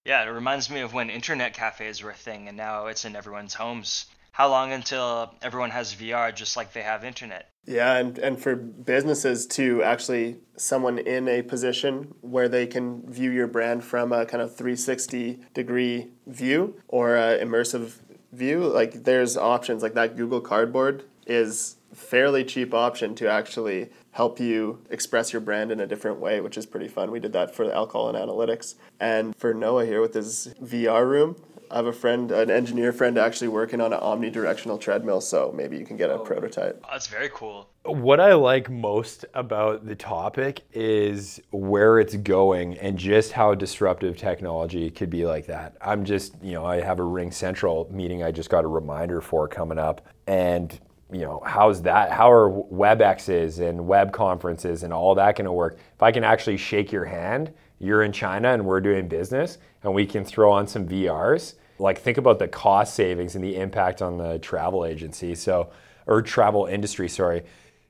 yeah, 0.04 0.22
it 0.22 0.28
reminds 0.28 0.70
me 0.70 0.80
of 0.80 0.94
when 0.94 1.10
internet 1.10 1.54
cafes 1.54 2.02
were 2.02 2.10
a 2.10 2.14
thing 2.14 2.48
and 2.48 2.56
now 2.56 2.86
it's 2.86 3.04
in 3.04 3.16
everyone's 3.16 3.54
homes. 3.54 4.06
How 4.32 4.48
long 4.48 4.72
until 4.72 5.34
everyone 5.42 5.70
has 5.70 5.94
VR 5.94 6.34
just 6.34 6.56
like 6.56 6.72
they 6.72 6.82
have 6.82 7.04
internet? 7.04 7.50
Yeah, 7.66 7.96
and, 7.96 8.16
and 8.18 8.40
for 8.40 8.56
businesses 8.56 9.46
to 9.48 9.82
actually 9.82 10.38
someone 10.56 10.98
in 10.98 11.28
a 11.28 11.42
position 11.42 12.14
where 12.20 12.48
they 12.48 12.66
can 12.66 13.02
view 13.10 13.30
your 13.30 13.48
brand 13.48 13.84
from 13.84 14.12
a 14.12 14.24
kind 14.24 14.42
of 14.42 14.56
360 14.56 15.40
degree 15.52 16.12
view 16.26 16.80
or 16.88 17.10
immersive 17.10 17.98
view, 18.32 18.60
like 18.60 19.04
there's 19.04 19.36
options 19.36 19.82
like 19.82 19.94
that 19.94 20.16
Google 20.16 20.40
Cardboard 20.40 21.04
is 21.26 21.76
fairly 21.92 22.44
cheap 22.44 22.72
option 22.72 23.14
to 23.16 23.28
actually 23.28 23.90
help 24.12 24.40
you 24.40 24.82
express 24.90 25.32
your 25.32 25.40
brand 25.40 25.70
in 25.70 25.80
a 25.80 25.86
different 25.86 26.18
way, 26.18 26.40
which 26.40 26.56
is 26.56 26.66
pretty 26.66 26.88
fun. 26.88 27.10
We 27.10 27.20
did 27.20 27.32
that 27.32 27.54
for 27.54 27.70
alcohol 27.72 28.08
and 28.08 28.18
analytics. 28.18 28.74
And 28.98 29.34
for 29.36 29.54
Noah 29.54 29.86
here 29.86 30.00
with 30.00 30.14
his 30.14 30.54
VR 30.60 31.06
room, 31.06 31.36
I 31.70 31.76
have 31.76 31.86
a 31.86 31.92
friend, 31.92 32.32
an 32.32 32.50
engineer 32.50 32.92
friend, 32.92 33.16
actually 33.16 33.46
working 33.46 33.80
on 33.80 33.92
an 33.92 34.00
omnidirectional 34.00 34.80
treadmill. 34.80 35.20
So 35.20 35.52
maybe 35.54 35.78
you 35.78 35.86
can 35.86 35.96
get 35.96 36.10
a 36.10 36.14
oh, 36.14 36.18
prototype. 36.18 36.80
Oh, 36.84 36.88
that's 36.90 37.06
very 37.06 37.30
cool. 37.32 37.68
What 37.84 38.18
I 38.18 38.34
like 38.34 38.68
most 38.68 39.24
about 39.34 39.86
the 39.86 39.94
topic 39.94 40.62
is 40.72 41.40
where 41.50 42.00
it's 42.00 42.16
going 42.16 42.76
and 42.78 42.98
just 42.98 43.30
how 43.32 43.54
disruptive 43.54 44.16
technology 44.16 44.90
could 44.90 45.10
be 45.10 45.24
like 45.24 45.46
that. 45.46 45.76
I'm 45.80 46.04
just, 46.04 46.34
you 46.42 46.52
know, 46.52 46.64
I 46.64 46.80
have 46.80 46.98
a 46.98 47.04
Ring 47.04 47.30
Central 47.30 47.88
meeting 47.92 48.24
I 48.24 48.32
just 48.32 48.50
got 48.50 48.64
a 48.64 48.68
reminder 48.68 49.20
for 49.20 49.46
coming 49.46 49.78
up. 49.78 50.06
And 50.26 50.78
you 51.12 51.20
know, 51.20 51.42
how's 51.44 51.82
that? 51.82 52.12
How 52.12 52.30
are 52.30 52.50
WebExes 52.50 53.60
and 53.60 53.86
web 53.86 54.12
conferences 54.12 54.82
and 54.82 54.92
all 54.92 55.14
that 55.16 55.36
going 55.36 55.46
to 55.46 55.52
work? 55.52 55.78
If 55.94 56.02
I 56.02 56.12
can 56.12 56.24
actually 56.24 56.56
shake 56.56 56.92
your 56.92 57.04
hand, 57.04 57.52
you're 57.78 58.02
in 58.02 58.12
China 58.12 58.52
and 58.52 58.64
we're 58.64 58.80
doing 58.80 59.08
business, 59.08 59.58
and 59.82 59.94
we 59.94 60.06
can 60.06 60.24
throw 60.24 60.52
on 60.52 60.66
some 60.66 60.86
VRs. 60.86 61.54
Like, 61.78 61.98
think 61.98 62.18
about 62.18 62.38
the 62.38 62.48
cost 62.48 62.94
savings 62.94 63.34
and 63.34 63.42
the 63.42 63.56
impact 63.56 64.02
on 64.02 64.18
the 64.18 64.38
travel 64.38 64.84
agency, 64.84 65.34
so 65.34 65.70
or 66.06 66.22
travel 66.22 66.66
industry. 66.66 67.08
Sorry. 67.08 67.44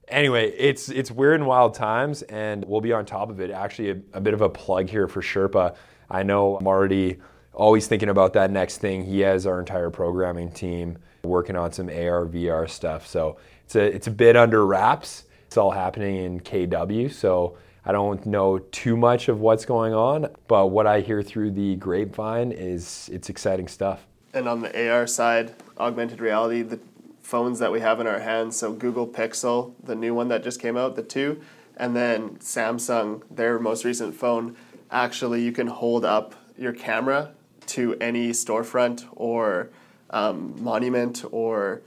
Anyway, 0.09 0.51
it's 0.51 0.89
it's 0.89 1.11
weird 1.11 1.41
and 1.41 1.47
wild 1.47 1.75
times, 1.75 2.23
and 2.23 2.65
we'll 2.65 2.81
be 2.81 2.93
on 2.93 3.05
top 3.05 3.31
of 3.31 3.41
it. 3.41 3.51
Actually, 3.51 3.91
a, 3.91 3.97
a 4.15 4.21
bit 4.21 4.35
of 4.35 4.41
a 4.43 4.49
plug 4.49 4.89
here 4.89 5.09
for 5.09 5.23
Sherpa. 5.23 5.75
I 6.09 6.23
know 6.23 6.57
I'm 6.57 6.67
already 6.67 7.19
always 7.53 7.87
thinking 7.87 8.09
about 8.09 8.33
that 8.35 8.51
next 8.51 8.79
thing. 8.79 9.05
He 9.05 9.21
has 9.21 9.47
our 9.47 9.61
entire 9.61 9.91
programming 9.91 10.51
team 10.53 10.99
working 11.23 11.57
on 11.57 11.73
some 11.73 11.89
AR 11.89 12.27
VR 12.27 12.69
stuff. 12.69 13.07
So 13.07 13.37
it's 13.65 13.77
a 13.77 13.85
it's 13.85 14.07
a 14.07 14.11
bit 14.11 14.37
under 14.37 14.65
wraps. 14.65 15.25
It's 15.47 15.57
all 15.57 15.73
happening 15.73 16.17
in 16.17 16.41
KW. 16.41 17.13
So 17.13 17.57
I 17.85 17.93
don't 17.93 18.25
know 18.27 18.59
too 18.59 18.97
much 18.97 19.29
of 19.29 19.41
what's 19.41 19.65
going 19.65 19.95
on, 19.95 20.29
but 20.49 20.69
what 20.69 20.87
I 20.87 21.01
hear 21.01 21.23
through 21.23 21.53
the 21.53 21.77
grapevine 21.77 22.53
is 22.53 23.11
it's 23.13 23.29
exciting 23.29 23.69
stuff. 23.69 24.07
And 24.33 24.49
on 24.49 24.61
the 24.61 24.91
AR 24.91 25.07
side, 25.07 25.55
augmented 25.79 26.21
reality, 26.21 26.63
the 26.63 26.79
phones 27.23 27.59
that 27.59 27.73
we 27.73 27.81
have 27.81 28.01
in 28.01 28.07
our 28.07 28.21
hands, 28.21 28.57
so 28.57 28.73
Google 28.73 29.07
Pixel, 29.07 29.73
the 29.83 29.95
new 29.95 30.15
one 30.15 30.29
that 30.29 30.45
just 30.45 30.61
came 30.61 30.77
out, 30.77 30.95
the 30.95 31.03
2, 31.03 31.41
and 31.77 31.97
then 31.97 32.37
Samsung, 32.37 33.23
their 33.31 33.59
most 33.59 33.85
recent 33.85 34.15
phone, 34.15 34.57
actually 34.91 35.43
you 35.43 35.51
can 35.51 35.67
hold 35.67 36.05
up 36.05 36.35
your 36.57 36.73
camera 36.73 37.33
to 37.71 37.97
any 38.01 38.31
storefront 38.31 39.07
or 39.17 39.71
um, 40.11 40.55
monument 40.63 41.25
or 41.31 41.83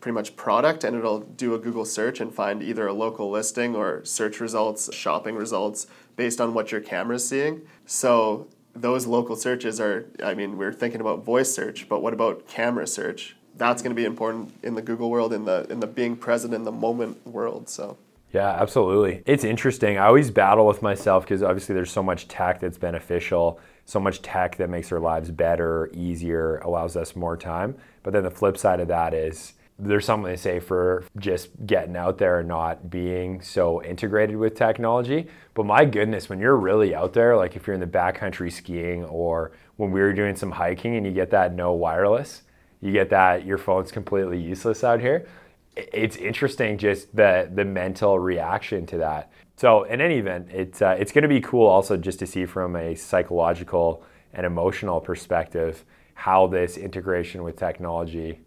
pretty 0.00 0.14
much 0.14 0.36
product 0.36 0.84
and 0.84 0.94
it'll 0.94 1.20
do 1.20 1.54
a 1.54 1.58
Google 1.58 1.84
search 1.84 2.20
and 2.20 2.32
find 2.32 2.62
either 2.62 2.86
a 2.86 2.92
local 2.92 3.30
listing 3.30 3.74
or 3.74 4.04
search 4.04 4.38
results, 4.38 4.92
shopping 4.94 5.34
results 5.34 5.86
based 6.16 6.40
on 6.40 6.52
what 6.52 6.70
your 6.70 6.80
camera 6.80 7.16
is 7.16 7.26
seeing. 7.26 7.62
So 7.86 8.46
those 8.74 9.06
local 9.06 9.34
searches 9.34 9.80
are, 9.80 10.06
I 10.22 10.34
mean, 10.34 10.58
we're 10.58 10.72
thinking 10.72 11.00
about 11.00 11.24
voice 11.24 11.52
search, 11.52 11.88
but 11.88 12.02
what 12.02 12.12
about 12.12 12.46
camera 12.46 12.86
search? 12.86 13.36
That's 13.56 13.82
going 13.82 13.92
to 13.92 14.00
be 14.00 14.04
important 14.04 14.52
in 14.62 14.74
the 14.74 14.82
Google 14.82 15.10
world, 15.10 15.32
in 15.32 15.44
the 15.44 15.64
in 15.70 15.80
the 15.80 15.86
being 15.86 16.16
present 16.16 16.52
in 16.52 16.64
the 16.64 16.72
moment 16.72 17.24
world. 17.26 17.68
So. 17.68 17.96
Yeah, 18.32 18.50
absolutely. 18.50 19.22
It's 19.26 19.44
interesting. 19.44 19.96
I 19.96 20.06
always 20.06 20.30
battle 20.32 20.66
with 20.66 20.82
myself 20.82 21.24
because 21.24 21.40
obviously 21.40 21.74
there's 21.74 21.92
so 21.92 22.02
much 22.02 22.26
tech 22.26 22.58
that's 22.58 22.76
beneficial 22.78 23.60
so 23.84 24.00
much 24.00 24.22
tech 24.22 24.56
that 24.56 24.70
makes 24.70 24.90
our 24.92 25.00
lives 25.00 25.30
better, 25.30 25.90
easier, 25.92 26.58
allows 26.58 26.96
us 26.96 27.14
more 27.14 27.36
time. 27.36 27.76
But 28.02 28.12
then 28.12 28.22
the 28.22 28.30
flip 28.30 28.56
side 28.56 28.80
of 28.80 28.88
that 28.88 29.14
is 29.14 29.54
there's 29.78 30.04
something 30.04 30.32
to 30.32 30.38
say 30.38 30.60
for 30.60 31.04
just 31.18 31.48
getting 31.66 31.96
out 31.96 32.18
there 32.18 32.38
and 32.38 32.48
not 32.48 32.90
being 32.90 33.40
so 33.40 33.82
integrated 33.82 34.36
with 34.36 34.54
technology. 34.54 35.26
But 35.54 35.66
my 35.66 35.84
goodness, 35.84 36.28
when 36.28 36.38
you're 36.38 36.56
really 36.56 36.94
out 36.94 37.12
there, 37.12 37.36
like 37.36 37.56
if 37.56 37.66
you're 37.66 37.74
in 37.74 37.80
the 37.80 37.86
backcountry 37.86 38.52
skiing 38.52 39.04
or 39.04 39.52
when 39.76 39.90
we 39.90 40.00
were 40.00 40.12
doing 40.12 40.36
some 40.36 40.52
hiking 40.52 40.96
and 40.96 41.04
you 41.04 41.12
get 41.12 41.30
that 41.30 41.54
no 41.54 41.72
wireless, 41.72 42.42
you 42.80 42.92
get 42.92 43.10
that 43.10 43.44
your 43.44 43.58
phone's 43.58 43.90
completely 43.90 44.40
useless 44.40 44.84
out 44.84 45.00
here. 45.00 45.26
It's 45.76 46.16
interesting 46.16 46.78
just 46.78 47.14
the 47.14 47.50
the 47.52 47.64
mental 47.64 48.18
reaction 48.18 48.86
to 48.86 48.98
that. 48.98 49.32
So 49.56 49.84
in 49.84 50.00
any 50.00 50.16
event, 50.16 50.48
it's 50.50 50.82
uh, 50.82 50.96
it's 50.98 51.12
going 51.12 51.22
to 51.22 51.28
be 51.28 51.40
cool 51.40 51.66
also 51.66 51.96
just 51.96 52.18
to 52.20 52.26
see 52.26 52.46
from 52.46 52.76
a 52.76 52.94
psychological 52.94 54.04
and 54.32 54.44
emotional 54.44 55.00
perspective 55.00 55.84
how 56.14 56.46
this 56.46 56.76
integration 56.76 57.42
with 57.42 57.56
technology, 57.56 58.40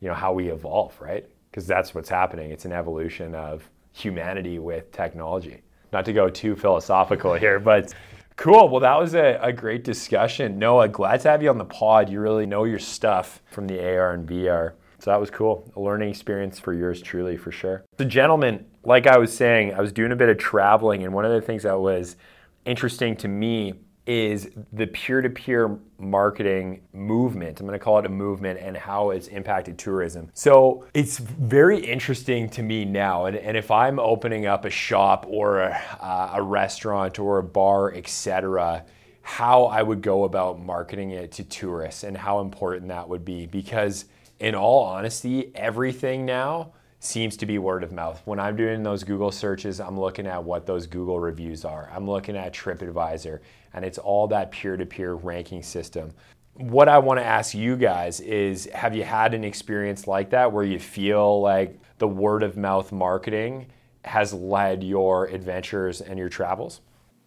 you 0.00 0.08
know, 0.08 0.14
how 0.14 0.32
we 0.32 0.50
evolve, 0.50 0.98
right? 1.00 1.26
Because 1.50 1.66
that's 1.66 1.94
what's 1.94 2.08
happening. 2.08 2.50
It's 2.50 2.64
an 2.64 2.72
evolution 2.72 3.34
of 3.34 3.68
humanity 3.92 4.58
with 4.58 4.90
technology. 4.92 5.62
Not 5.92 6.04
to 6.06 6.12
go 6.12 6.28
too 6.28 6.56
philosophical 6.56 7.34
here, 7.44 7.58
but 7.58 7.94
cool. 8.36 8.68
Well, 8.68 8.80
that 8.80 8.98
was 8.98 9.14
a, 9.14 9.38
a 9.40 9.52
great 9.52 9.84
discussion. 9.84 10.58
Noah, 10.58 10.88
glad 10.88 11.20
to 11.20 11.30
have 11.30 11.42
you 11.42 11.50
on 11.50 11.58
the 11.58 11.64
pod. 11.64 12.08
You 12.08 12.20
really 12.20 12.46
know 12.46 12.64
your 12.64 12.78
stuff 12.78 13.42
from 13.46 13.66
the 13.66 13.78
AR 13.80 14.12
and 14.12 14.28
VR. 14.28 14.72
So 15.04 15.10
that 15.10 15.20
was 15.20 15.30
cool. 15.30 15.70
A 15.76 15.80
learning 15.80 16.08
experience 16.08 16.58
for 16.58 16.72
yours 16.72 17.02
truly, 17.02 17.36
for 17.36 17.52
sure. 17.52 17.84
The 17.98 18.06
gentleman, 18.06 18.64
like 18.84 19.06
I 19.06 19.18
was 19.18 19.36
saying, 19.36 19.74
I 19.74 19.80
was 19.82 19.92
doing 19.92 20.12
a 20.12 20.16
bit 20.16 20.30
of 20.30 20.38
traveling, 20.38 21.04
and 21.04 21.12
one 21.12 21.26
of 21.26 21.32
the 21.32 21.42
things 21.42 21.64
that 21.64 21.78
was 21.78 22.16
interesting 22.64 23.14
to 23.16 23.28
me 23.28 23.74
is 24.06 24.48
the 24.72 24.86
peer-to-peer 24.86 25.78
marketing 25.98 26.80
movement. 26.94 27.60
I'm 27.60 27.66
going 27.66 27.78
to 27.78 27.84
call 27.84 27.98
it 27.98 28.06
a 28.06 28.08
movement 28.08 28.60
and 28.62 28.78
how 28.78 29.10
it's 29.10 29.26
impacted 29.28 29.76
tourism. 29.76 30.30
So 30.32 30.86
it's 30.94 31.18
very 31.18 31.84
interesting 31.84 32.48
to 32.50 32.62
me 32.62 32.86
now. 32.86 33.26
And, 33.26 33.36
and 33.36 33.58
if 33.58 33.70
I'm 33.70 33.98
opening 33.98 34.46
up 34.46 34.64
a 34.64 34.70
shop 34.70 35.26
or 35.28 35.60
a, 35.60 35.82
uh, 36.00 36.30
a 36.36 36.42
restaurant 36.42 37.18
or 37.18 37.36
a 37.36 37.44
bar, 37.44 37.92
etc., 37.92 38.86
how 39.20 39.64
I 39.64 39.82
would 39.82 40.00
go 40.00 40.24
about 40.24 40.60
marketing 40.60 41.10
it 41.10 41.32
to 41.32 41.44
tourists 41.44 42.04
and 42.04 42.16
how 42.16 42.40
important 42.40 42.88
that 42.88 43.06
would 43.06 43.26
be 43.26 43.44
because 43.44 44.06
in 44.40 44.54
all 44.54 44.84
honesty, 44.84 45.52
everything 45.54 46.24
now 46.24 46.72
seems 46.98 47.36
to 47.36 47.46
be 47.46 47.58
word 47.58 47.84
of 47.84 47.92
mouth. 47.92 48.20
When 48.24 48.40
I'm 48.40 48.56
doing 48.56 48.82
those 48.82 49.04
Google 49.04 49.30
searches, 49.30 49.80
I'm 49.80 49.98
looking 49.98 50.26
at 50.26 50.42
what 50.42 50.66
those 50.66 50.86
Google 50.86 51.20
reviews 51.20 51.64
are. 51.64 51.90
I'm 51.94 52.08
looking 52.08 52.36
at 52.36 52.54
TripAdvisor, 52.54 53.40
and 53.74 53.84
it's 53.84 53.98
all 53.98 54.26
that 54.28 54.50
peer 54.50 54.76
to 54.76 54.86
peer 54.86 55.14
ranking 55.14 55.62
system. 55.62 56.12
What 56.54 56.88
I 56.88 56.98
want 56.98 57.20
to 57.20 57.24
ask 57.24 57.54
you 57.54 57.76
guys 57.76 58.20
is 58.20 58.66
have 58.72 58.94
you 58.94 59.02
had 59.02 59.34
an 59.34 59.44
experience 59.44 60.06
like 60.06 60.30
that 60.30 60.52
where 60.52 60.64
you 60.64 60.78
feel 60.78 61.40
like 61.40 61.78
the 61.98 62.08
word 62.08 62.42
of 62.42 62.56
mouth 62.56 62.90
marketing 62.92 63.66
has 64.04 64.32
led 64.32 64.82
your 64.82 65.26
adventures 65.26 66.00
and 66.00 66.18
your 66.18 66.28
travels? 66.28 66.80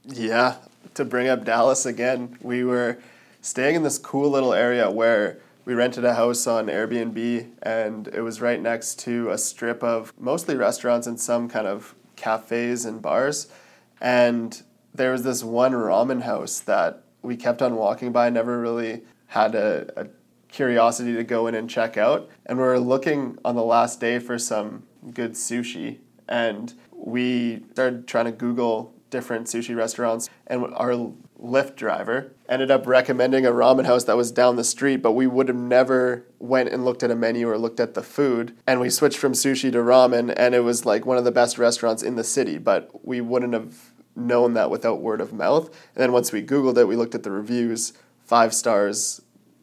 Yeah, 0.06 0.56
to 0.93 1.06
bring 1.06 1.28
up 1.28 1.43
Dallas 1.43 1.86
again, 1.86 2.38
we 2.41 2.63
were 2.63 2.98
staying 3.41 3.76
in 3.76 3.84
this 3.84 3.98
cool 3.98 4.30
little 4.30 4.54
area 4.54 4.89
where 4.89 5.39
we 5.68 5.74
rented 5.74 6.06
a 6.06 6.14
house 6.14 6.48
on 6.48 6.68
Airbnb 6.68 7.46
and 7.62 8.08
it 8.08 8.22
was 8.22 8.40
right 8.40 8.62
next 8.62 9.00
to 9.00 9.30
a 9.32 9.38
strip 9.38 9.84
of 9.84 10.14
mostly 10.18 10.56
restaurants 10.56 11.08
and 11.08 11.20
some 11.20 11.50
kind 11.50 11.68
of 11.68 11.94
cafes 12.16 12.86
and 12.86 13.02
bars. 13.02 13.50
And 14.00 14.64
there 14.94 15.12
was 15.12 15.24
this 15.24 15.44
one 15.44 15.74
ramen 15.74 16.22
house 16.22 16.62
that 16.62 17.04
we 17.22 17.36
kept 17.36 17.62
on 17.62 17.76
walking 17.76 18.14
by, 18.14 18.30
never 18.30 18.62
really 18.62 19.02
had 19.26 19.56
a, 19.56 19.92
a 19.98 20.08
curiosity 20.48 21.14
to 21.16 21.26
go 21.26 21.48
in 21.48 21.54
and 21.54 21.70
check 21.70 21.98
out. 21.98 22.30
And 22.46 22.58
we 22.58 22.64
were 22.64 22.80
looking 22.80 23.38
on 23.44 23.56
the 23.56 23.64
last 23.64 24.00
day 24.00 24.20
for 24.20 24.40
some 24.40 24.84
good 25.14 25.34
sushi. 25.34 25.98
And 26.30 26.74
we 26.94 27.66
started 27.74 28.08
trying 28.08 28.26
to 28.26 28.32
Google 28.32 28.94
different 29.10 29.48
sushi 29.48 29.76
restaurants. 29.76 30.30
And 30.48 30.74
our 30.76 30.96
Lyft 31.41 31.76
driver 31.76 32.34
ended 32.50 32.71
up 32.71 32.88
recommending 32.88 33.45
a 33.45 33.52
ramen 33.52 33.86
house 33.86 34.06
that 34.06 34.17
was 34.17 34.32
down 34.32 34.56
the 34.56 34.63
street, 34.63 34.97
but 34.97 35.12
we 35.12 35.28
would 35.28 35.47
have 35.47 35.58
never 35.58 36.26
went 36.39 36.69
and 36.69 36.84
looked 36.84 37.04
at 37.04 37.12
a 37.12 37.15
menu 37.15 37.47
or 37.47 37.58
looked 37.58 37.80
at 37.80 37.93
the 37.93 38.02
food. 38.02 38.58
And 38.65 38.80
we 38.80 38.89
switched 38.89 39.17
from 39.17 39.34
sushi 39.34 39.71
to 39.71 39.78
ramen, 39.80 40.34
and 40.36 40.56
it 40.56 40.62
was 40.62 40.86
like 40.86 41.06
one 41.06 41.17
of 41.17 41.23
the 41.23 41.32
best 41.32 41.58
restaurants 41.58 42.02
in 42.02 42.15
the 42.15 42.23
city, 42.23 42.58
but 42.58 43.06
we 43.06 43.21
wouldn't 43.21 43.54
have 43.54 43.91
known 44.15 44.54
that 44.56 44.71
without 44.71 45.02
word 45.02 45.21
of 45.21 45.32
mouth. 45.32 45.65
And 45.67 46.04
then 46.04 46.12
once 46.12 46.32
we 46.32 46.41
Googled 46.41 46.78
it, 46.78 46.88
we 46.88 46.95
looked 46.95 47.13
at 47.13 47.23
the 47.23 47.32
reviews, 47.32 47.93
five 48.26 48.54
stars, 48.54 49.21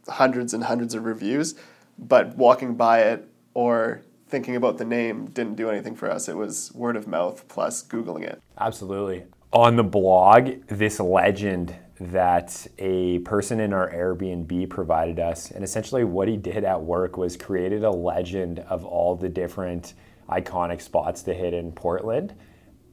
hundreds 0.09 0.55
and 0.55 0.65
hundreds 0.65 0.95
of 0.95 1.05
reviews, 1.05 1.57
but 1.99 2.37
walking 2.37 2.75
by 2.77 3.01
it 3.01 3.29
or 3.53 4.03
thinking 4.29 4.55
about 4.55 4.79
the 4.79 4.85
name 4.85 5.27
didn't 5.27 5.57
do 5.57 5.71
anything 5.71 5.97
for 5.97 6.11
us. 6.11 6.29
It 6.29 6.37
was 6.37 6.73
word 6.73 6.97
of 6.97 7.09
mouth 7.09 7.47
plus 7.49 7.85
Googling 7.85 8.23
it. 8.23 8.41
Absolutely 8.59 9.25
on 9.55 9.77
the 9.77 9.85
blog 9.85 10.67
this 10.67 10.99
legend 10.99 11.73
that 12.01 12.67
a 12.79 13.21
person 13.21 13.61
in 13.61 13.73
our 13.73 13.89
Airbnb 13.89 14.69
provided 14.69 15.21
us. 15.21 15.53
And 15.53 15.63
essentially, 15.63 16.03
what 16.03 16.27
he 16.27 16.37
did 16.37 16.65
at 16.65 16.83
work 16.83 17.17
was 17.17 17.37
created 17.37 17.85
a 17.85 17.91
legend 17.91 18.59
of 18.59 18.85
all 18.85 19.15
the 19.15 19.29
different 19.29 19.95
iconic 20.29 20.83
spots 20.83 21.23
to 21.23 21.33
hit 21.33 21.55
in 21.55 21.71
Portland 21.71 22.35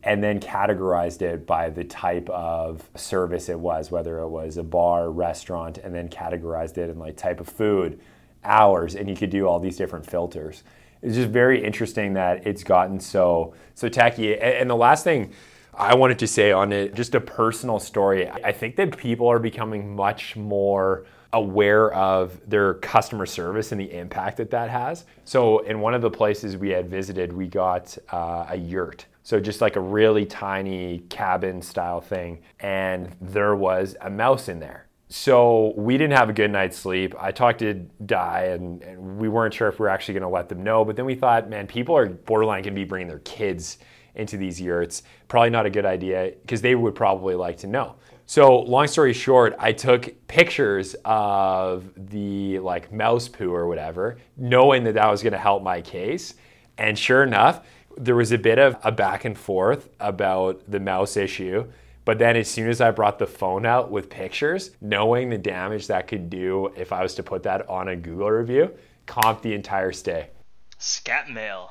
and 0.04 0.24
then 0.24 0.40
categorized 0.40 1.24
it 1.24 1.48
by 1.48 1.70
the 1.70 1.84
type 1.84 2.30
of 2.30 2.88
service 2.96 3.50
it 3.50 3.60
was, 3.60 3.90
whether 3.90 4.20
it 4.20 4.30
was 4.30 4.58
a 4.58 4.64
bar, 4.64 5.10
restaurant, 5.10 5.80
and 5.80 5.94
then 5.96 6.10
categorized 6.10 6.78
it 6.78 6.92
in 6.92 7.00
like 7.00 7.18
type 7.18 7.40
of 7.40 7.48
food, 7.48 8.00
hours, 8.44 8.96
and 8.96 9.10
you 9.10 9.16
could 9.16 9.30
do 9.32 9.48
all 9.48 9.60
these 9.60 9.78
different 9.78 10.06
filters. 10.06 10.64
It's 11.02 11.16
just 11.16 11.30
very 11.30 11.64
interesting 11.64 12.14
that 12.14 12.46
it's 12.46 12.64
gotten 12.64 13.00
so 13.00 13.56
so 13.74 13.90
techy. 13.90 14.40
And 14.40 14.70
the 14.70 14.76
last 14.76 15.04
thing 15.04 15.34
I 15.74 15.96
wanted 15.96 16.20
to 16.20 16.28
say 16.28 16.52
on 16.52 16.74
it, 16.74 16.96
just 16.96 17.16
a 17.16 17.22
personal 17.22 17.80
story. 17.80 18.30
I 18.30 18.52
think 18.52 18.76
that 18.76 18.98
people 18.98 19.28
are 19.28 19.40
becoming 19.40 19.96
much 19.96 20.36
more 20.36 21.06
aware 21.34 21.94
of 21.94 22.40
their 22.50 22.76
customer 22.76 23.26
service 23.26 23.72
and 23.72 23.80
the 23.80 23.92
impact 23.98 24.38
that 24.38 24.52
that 24.52 24.70
has. 24.70 25.06
So, 25.24 25.60
in 25.60 25.80
one 25.80 25.94
of 25.94 26.02
the 26.02 26.10
places 26.10 26.58
we 26.58 26.70
had 26.70 26.90
visited, 26.90 27.32
we 27.32 27.48
got 27.48 27.98
uh, 28.12 28.48
a 28.50 28.58
yurt. 28.58 29.06
So, 29.24 29.40
just 29.40 29.62
like 29.62 29.78
a 29.78 29.80
really 29.80 30.26
tiny 30.26 31.00
cabin 31.10 31.62
style 31.62 32.02
thing. 32.02 32.42
And 32.60 33.16
there 33.22 33.56
was 33.56 33.96
a 34.02 34.10
mouse 34.10 34.50
in 34.50 34.60
there. 34.60 34.88
So, 35.08 35.74
we 35.78 35.98
didn't 35.98 36.18
have 36.18 36.30
a 36.30 36.34
good 36.34 36.52
night's 36.52 36.78
sleep. 36.78 37.16
I 37.18 37.32
talked 37.32 37.60
to 37.60 37.76
Di, 38.06 38.44
and, 38.52 38.82
and 38.84 39.18
we 39.18 39.30
weren't 39.30 39.54
sure 39.54 39.70
if 39.70 39.80
we 39.80 39.84
were 39.84 39.90
actually 39.90 40.16
going 40.16 40.24
to 40.24 40.30
let 40.30 40.50
them 40.50 40.64
know. 40.64 40.84
But 40.84 40.98
then 40.98 41.06
we 41.06 41.16
thought, 41.16 41.50
man, 41.50 41.66
people 41.66 41.96
are 41.96 42.08
borderline 42.08 42.64
going 42.64 42.76
to 42.76 42.80
be 42.80 42.86
bringing 42.86 43.08
their 43.08 43.20
kids 43.20 43.78
into 44.16 44.38
these 44.38 44.60
yurts. 44.60 45.04
Probably 45.28 45.50
not 45.50 45.66
a 45.66 45.70
good 45.70 45.86
idea 45.86 46.34
because 46.42 46.62
they 46.62 46.76
would 46.76 46.96
probably 46.96 47.36
like 47.36 47.58
to 47.58 47.68
know. 47.68 47.96
So, 48.26 48.60
long 48.60 48.88
story 48.88 49.14
short, 49.14 49.56
I 49.60 49.74
took 49.74 50.28
pictures 50.28 50.96
of 51.04 51.92
the 51.98 52.60
like 52.60 52.92
mouse 52.94 53.28
poo 53.28 53.54
or 53.54 53.68
whatever, 53.68 54.20
knowing 54.38 54.86
that 54.86 54.94
that 54.94 55.10
was 55.10 55.22
going 55.22 55.34
to 55.34 55.40
help 55.40 55.64
my 55.64 55.82
case. 55.82 56.36
And 56.78 56.98
sure 56.98 57.24
enough, 57.24 57.66
there 57.98 58.16
was 58.16 58.32
a 58.32 58.38
bit 58.38 58.58
of 58.58 58.78
a 58.84 58.92
back 58.92 59.26
and 59.26 59.38
forth 59.38 59.90
about 60.00 60.62
the 60.70 60.80
mouse 60.80 61.18
issue. 61.18 61.66
But 62.06 62.20
then, 62.20 62.36
as 62.36 62.50
soon 62.50 62.70
as 62.70 62.82
I 62.82 62.92
brought 62.92 63.20
the 63.20 63.28
phone 63.28 63.66
out 63.66 63.92
with 63.92 64.10
pictures, 64.10 64.72
knowing 64.82 65.30
the 65.30 65.38
damage 65.38 65.88
that 65.88 66.08
could 66.08 66.30
do 66.30 66.72
if 66.76 66.92
I 66.92 67.04
was 67.04 67.14
to 67.16 67.24
put 67.24 67.44
that 67.44 67.70
on 67.70 67.90
a 67.90 67.96
Google 67.96 68.32
review, 68.32 68.72
comped 69.06 69.42
the 69.42 69.54
entire 69.54 69.92
stay. 69.92 70.30
Scat 70.78 71.30
mail. 71.30 71.70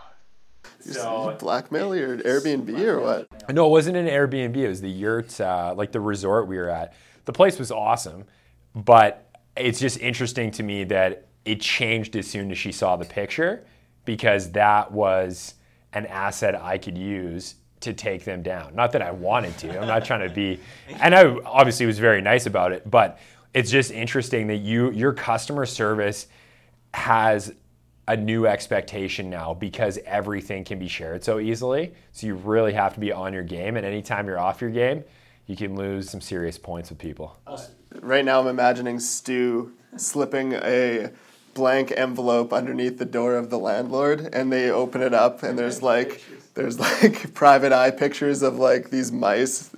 So 0.81 1.37
blackmail 1.39 1.95
your 1.95 2.19
Airbnb 2.19 2.79
or 2.81 3.01
what? 3.01 3.53
No, 3.53 3.67
it 3.67 3.71
wasn't 3.71 3.97
an 3.97 4.07
Airbnb. 4.07 4.57
It 4.57 4.69
was 4.69 4.81
the 4.81 4.91
yurt, 4.91 5.41
uh, 5.41 5.75
like 5.77 5.93
the 5.93 6.01
resort 6.01 6.49
we 6.49 6.57
were 6.57 6.71
at. 6.71 6.95
The 7.25 7.33
place 7.33 7.59
was 7.59 7.71
awesome, 7.71 8.25
but 8.75 9.31
it's 9.57 9.79
just 9.79 9.99
interesting 10.01 10.51
to 10.53 10.63
me 10.63 10.85
that 10.85 11.29
it 11.45 11.61
changed 11.61 12.17
as 12.17 12.27
soon 12.27 12.51
as 12.51 12.59
she 12.59 12.73
saw 12.73 12.97
the 12.97 13.05
picture 13.05 13.65
because 14.05 14.53
that 14.53 14.91
was 14.91 15.55
an 15.93 16.07
asset 16.07 16.55
I 16.55 16.79
could 16.79 16.97
use 16.97 17.57
to 17.81 17.93
take 17.93 18.25
them 18.25 18.43
down. 18.43 18.75
Not 18.75 18.93
that 18.93 19.03
I 19.03 19.11
wanted 19.11 19.57
to. 19.59 19.81
I'm 19.81 19.89
not 19.89 20.05
trying 20.05 20.27
to 20.29 20.35
be, 20.35 20.61
and 21.01 21.15
I 21.15 21.25
obviously 21.45 21.87
was 21.87 21.99
very 21.99 22.21
nice 22.21 22.47
about 22.47 22.73
it, 22.73 22.89
but 22.89 23.19
it's 23.55 23.71
just 23.71 23.91
interesting 23.91 24.47
that 24.49 24.59
you 24.59 24.91
your 24.91 25.13
customer 25.13 25.67
service 25.67 26.27
has 26.95 27.55
a 28.11 28.17
new 28.17 28.45
expectation 28.45 29.31
now 29.31 29.55
because 29.55 29.97
everything 30.05 30.65
can 30.65 30.81
be 30.81 30.89
shared 30.89 31.23
so 31.23 31.39
easily. 31.39 31.95
So 32.11 32.27
you 32.27 32.35
really 32.35 32.73
have 32.73 32.93
to 32.95 33.01
be 33.01 33.13
on 33.13 33.33
your 33.33 33.45
game. 33.45 33.77
And 33.77 33.87
anytime 33.87 34.27
you're 34.27 34.39
off 34.39 34.61
your 34.61 34.71
game, 34.71 35.05
you 35.47 35.57
can 35.57 35.77
lose 35.77 36.11
some 36.11 36.21
serious 36.21 36.59
points 36.59 36.91
with 36.91 36.99
people. 36.99 37.39
Right 38.01 38.25
now, 38.25 38.41
I'm 38.41 38.49
imagining 38.49 38.99
Stu 38.99 39.75
slipping 39.97 40.55
a 40.55 41.11
blank 41.55 41.93
envelope 41.97 42.53
underneath 42.53 42.99
the 42.99 43.05
door 43.05 43.37
of 43.37 43.49
the 43.49 43.59
landlord, 43.59 44.29
and 44.33 44.53
they 44.53 44.71
open 44.71 45.03
it 45.03 45.15
up, 45.15 45.45
and 45.45 45.57
there's 45.57 45.81
like 45.81 46.23
there's 46.55 46.81
like 46.81 47.33
private 47.35 47.73
eye 47.73 47.91
pictures 47.93 48.43
of 48.43 48.57
like 48.57 48.91
these 48.91 49.13
mice, 49.13 49.71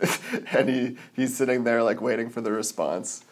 and 0.52 0.68
he 0.68 0.96
he's 1.14 1.36
sitting 1.36 1.64
there 1.64 1.82
like 1.82 2.00
waiting 2.00 2.30
for 2.30 2.40
the 2.40 2.52
response. 2.52 3.24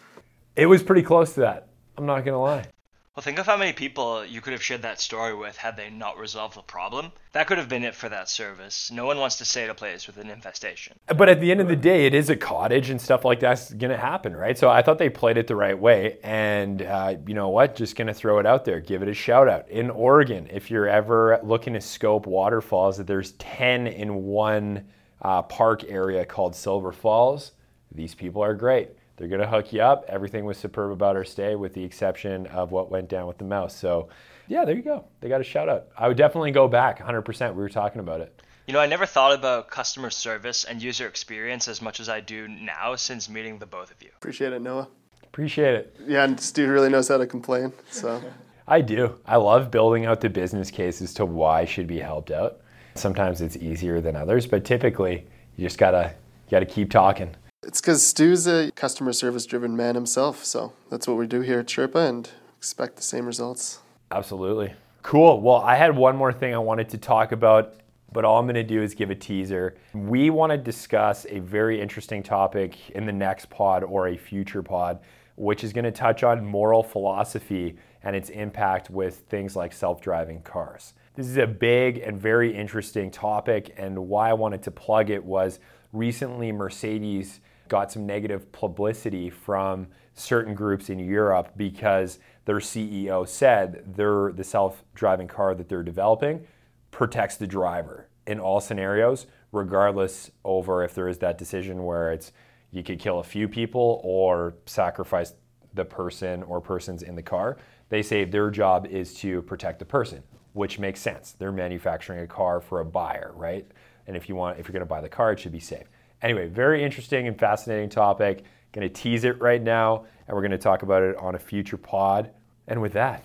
It 0.57 0.65
was 0.65 0.83
pretty 0.83 1.03
close 1.03 1.33
to 1.35 1.41
that. 1.41 1.69
I'm 1.97 2.05
not 2.05 2.25
gonna 2.25 2.41
lie. 2.41 2.67
Well, 3.13 3.23
think 3.23 3.39
of 3.39 3.45
how 3.45 3.57
many 3.57 3.73
people 3.73 4.25
you 4.25 4.39
could 4.39 4.53
have 4.53 4.63
shared 4.63 4.83
that 4.83 5.01
story 5.01 5.35
with 5.35 5.57
had 5.57 5.75
they 5.75 5.89
not 5.89 6.17
resolved 6.17 6.55
the 6.55 6.61
problem. 6.61 7.11
That 7.33 7.45
could 7.45 7.57
have 7.57 7.67
been 7.67 7.83
it 7.83 7.93
for 7.93 8.07
that 8.07 8.29
service. 8.29 8.89
No 8.89 9.05
one 9.05 9.17
wants 9.17 9.37
to 9.39 9.45
stay 9.45 9.65
at 9.65 9.69
a 9.69 9.73
place 9.73 10.07
with 10.07 10.15
an 10.15 10.29
infestation. 10.29 10.97
But 11.07 11.27
at 11.27 11.41
the 11.41 11.51
end 11.51 11.59
of 11.59 11.67
the 11.67 11.75
day, 11.75 12.05
it 12.05 12.13
is 12.13 12.29
a 12.29 12.37
cottage 12.37 12.89
and 12.89 13.01
stuff 13.01 13.25
like 13.25 13.41
that's 13.41 13.73
going 13.73 13.91
to 13.91 13.97
happen, 13.97 14.33
right? 14.33 14.57
So 14.57 14.69
I 14.69 14.81
thought 14.81 14.97
they 14.97 15.09
played 15.09 15.35
it 15.35 15.47
the 15.47 15.57
right 15.57 15.77
way. 15.77 16.19
And 16.23 16.83
uh, 16.83 17.15
you 17.27 17.33
know 17.33 17.49
what? 17.49 17.75
Just 17.75 17.97
going 17.97 18.07
to 18.07 18.13
throw 18.13 18.39
it 18.39 18.45
out 18.45 18.63
there, 18.63 18.79
give 18.79 19.01
it 19.01 19.09
a 19.09 19.13
shout 19.13 19.49
out. 19.49 19.69
In 19.69 19.89
Oregon, 19.89 20.47
if 20.49 20.71
you're 20.71 20.87
ever 20.87 21.37
looking 21.43 21.73
to 21.73 21.81
scope 21.81 22.25
waterfalls, 22.25 22.95
there's 22.95 23.33
10 23.33 23.87
in 23.87 24.23
one 24.23 24.87
uh, 25.21 25.41
park 25.41 25.83
area 25.83 26.23
called 26.23 26.55
Silver 26.55 26.93
Falls. 26.93 27.51
These 27.91 28.15
people 28.15 28.41
are 28.41 28.53
great. 28.53 28.91
They're 29.21 29.29
going 29.29 29.41
to 29.41 29.47
hook 29.47 29.71
you 29.71 29.83
up. 29.83 30.03
Everything 30.07 30.45
was 30.45 30.57
superb 30.57 30.89
about 30.89 31.15
our 31.15 31.23
stay, 31.23 31.55
with 31.55 31.75
the 31.75 31.83
exception 31.83 32.47
of 32.47 32.71
what 32.71 32.89
went 32.89 33.07
down 33.07 33.27
with 33.27 33.37
the 33.37 33.43
mouse. 33.43 33.75
So, 33.75 34.09
yeah, 34.47 34.65
there 34.65 34.75
you 34.75 34.81
go. 34.81 35.05
They 35.19 35.29
got 35.29 35.39
a 35.39 35.43
shout 35.43 35.69
out. 35.69 35.89
I 35.95 36.07
would 36.07 36.17
definitely 36.17 36.49
go 36.49 36.67
back 36.67 36.97
100%. 36.97 37.53
We 37.53 37.61
were 37.61 37.69
talking 37.69 37.99
about 37.99 38.21
it. 38.21 38.41
You 38.65 38.73
know, 38.73 38.79
I 38.79 38.87
never 38.87 39.05
thought 39.05 39.31
about 39.31 39.69
customer 39.69 40.09
service 40.09 40.63
and 40.63 40.81
user 40.81 41.05
experience 41.05 41.67
as 41.67 41.83
much 41.83 41.99
as 41.99 42.09
I 42.09 42.19
do 42.19 42.47
now 42.47 42.95
since 42.95 43.29
meeting 43.29 43.59
the 43.59 43.67
both 43.67 43.91
of 43.91 44.01
you. 44.01 44.09
Appreciate 44.17 44.53
it, 44.53 44.61
Noah. 44.63 44.87
Appreciate 45.23 45.75
it. 45.75 45.95
Yeah, 46.07 46.23
and 46.23 46.39
Stu 46.39 46.67
really 46.67 46.89
knows 46.89 47.07
how 47.07 47.17
to 47.17 47.27
complain. 47.27 47.73
So 47.91 48.23
I 48.67 48.81
do. 48.81 49.19
I 49.27 49.35
love 49.35 49.69
building 49.69 50.07
out 50.07 50.19
the 50.19 50.31
business 50.31 50.71
cases 50.71 51.13
to 51.13 51.27
why 51.27 51.65
should 51.65 51.85
be 51.85 51.99
helped 51.99 52.31
out. 52.31 52.61
Sometimes 52.95 53.39
it's 53.39 53.55
easier 53.57 54.01
than 54.01 54.15
others, 54.15 54.47
but 54.47 54.65
typically 54.65 55.27
you 55.57 55.67
just 55.67 55.77
gotta 55.77 56.15
you 56.47 56.51
gotta 56.51 56.65
keep 56.65 56.89
talking. 56.89 57.35
It's 57.63 57.79
because 57.79 58.01
Stu's 58.01 58.47
a 58.47 58.71
customer 58.71 59.13
service 59.13 59.45
driven 59.45 59.75
man 59.75 59.93
himself. 59.93 60.43
So 60.43 60.73
that's 60.89 61.07
what 61.07 61.17
we 61.17 61.27
do 61.27 61.41
here 61.41 61.59
at 61.59 61.67
Sherpa 61.67 62.09
and 62.09 62.27
expect 62.57 62.95
the 62.95 63.03
same 63.03 63.27
results. 63.27 63.79
Absolutely. 64.09 64.73
Cool. 65.03 65.41
Well, 65.41 65.57
I 65.57 65.75
had 65.75 65.95
one 65.95 66.15
more 66.15 66.33
thing 66.33 66.55
I 66.55 66.57
wanted 66.57 66.89
to 66.89 66.97
talk 66.97 67.31
about, 67.31 67.75
but 68.11 68.25
all 68.25 68.39
I'm 68.39 68.45
going 68.45 68.55
to 68.55 68.63
do 68.63 68.81
is 68.81 68.95
give 68.95 69.11
a 69.11 69.15
teaser. 69.15 69.75
We 69.93 70.31
want 70.31 70.51
to 70.51 70.57
discuss 70.57 71.27
a 71.29 71.37
very 71.39 71.79
interesting 71.79 72.23
topic 72.23 72.89
in 72.91 73.05
the 73.05 73.13
next 73.13 73.49
pod 73.51 73.83
or 73.83 74.07
a 74.07 74.17
future 74.17 74.63
pod, 74.63 74.99
which 75.35 75.63
is 75.63 75.71
going 75.71 75.85
to 75.85 75.91
touch 75.91 76.23
on 76.23 76.43
moral 76.43 76.81
philosophy 76.81 77.77
and 78.01 78.15
its 78.15 78.29
impact 78.29 78.89
with 78.89 79.17
things 79.29 79.55
like 79.55 79.71
self 79.71 80.01
driving 80.01 80.41
cars. 80.41 80.93
This 81.13 81.27
is 81.27 81.37
a 81.37 81.45
big 81.45 81.99
and 81.99 82.19
very 82.19 82.55
interesting 82.55 83.11
topic, 83.11 83.73
and 83.77 84.07
why 84.07 84.31
I 84.31 84.33
wanted 84.33 84.63
to 84.63 84.71
plug 84.71 85.11
it 85.11 85.23
was 85.23 85.59
recently 85.93 86.51
Mercedes 86.51 87.39
got 87.71 87.89
some 87.89 88.05
negative 88.05 88.51
publicity 88.51 89.29
from 89.29 89.87
certain 90.13 90.53
groups 90.53 90.89
in 90.89 90.99
Europe 90.99 91.53
because 91.55 92.19
their 92.43 92.57
CEO 92.57 93.25
said 93.25 93.95
their 93.95 94.33
the 94.33 94.43
self-driving 94.43 95.29
car 95.29 95.55
that 95.55 95.69
they're 95.69 95.81
developing 95.81 96.45
protects 96.91 97.37
the 97.37 97.47
driver 97.47 98.09
in 98.27 98.41
all 98.41 98.59
scenarios, 98.59 99.25
regardless 99.53 100.31
over 100.43 100.83
if 100.83 100.93
there 100.93 101.07
is 101.07 101.19
that 101.19 101.37
decision 101.37 101.85
where 101.85 102.11
it's 102.11 102.33
you 102.71 102.83
could 102.83 102.99
kill 102.99 103.19
a 103.19 103.23
few 103.23 103.47
people 103.47 104.01
or 104.03 104.53
sacrifice 104.65 105.33
the 105.73 105.85
person 105.85 106.43
or 106.43 106.59
persons 106.59 107.03
in 107.03 107.15
the 107.15 107.23
car. 107.23 107.57
They 107.87 108.01
say 108.01 108.25
their 108.25 108.49
job 108.49 108.85
is 108.85 109.13
to 109.15 109.41
protect 109.43 109.79
the 109.79 109.85
person 109.85 110.23
which 110.53 110.79
makes 110.79 110.99
sense. 110.99 111.31
They're 111.31 111.51
manufacturing 111.51 112.19
a 112.19 112.27
car 112.27 112.59
for 112.59 112.81
a 112.81 112.85
buyer, 112.85 113.31
right? 113.35 113.65
And 114.07 114.17
if 114.17 114.27
you 114.27 114.35
want, 114.35 114.59
if 114.59 114.67
you're 114.67 114.73
going 114.73 114.81
to 114.81 114.85
buy 114.85 115.01
the 115.01 115.09
car, 115.09 115.31
it 115.31 115.39
should 115.39 115.51
be 115.51 115.59
safe. 115.59 115.87
Anyway, 116.21 116.47
very 116.47 116.83
interesting 116.83 117.27
and 117.27 117.37
fascinating 117.37 117.89
topic. 117.89 118.43
Going 118.73 118.87
to 118.87 118.93
tease 118.93 119.23
it 119.23 119.41
right 119.41 119.61
now, 119.61 120.05
and 120.27 120.35
we're 120.35 120.41
going 120.41 120.51
to 120.51 120.57
talk 120.57 120.83
about 120.83 121.01
it 121.03 121.17
on 121.17 121.35
a 121.35 121.39
future 121.39 121.77
pod. 121.77 122.29
And 122.67 122.81
with 122.81 122.93
that, 122.93 123.23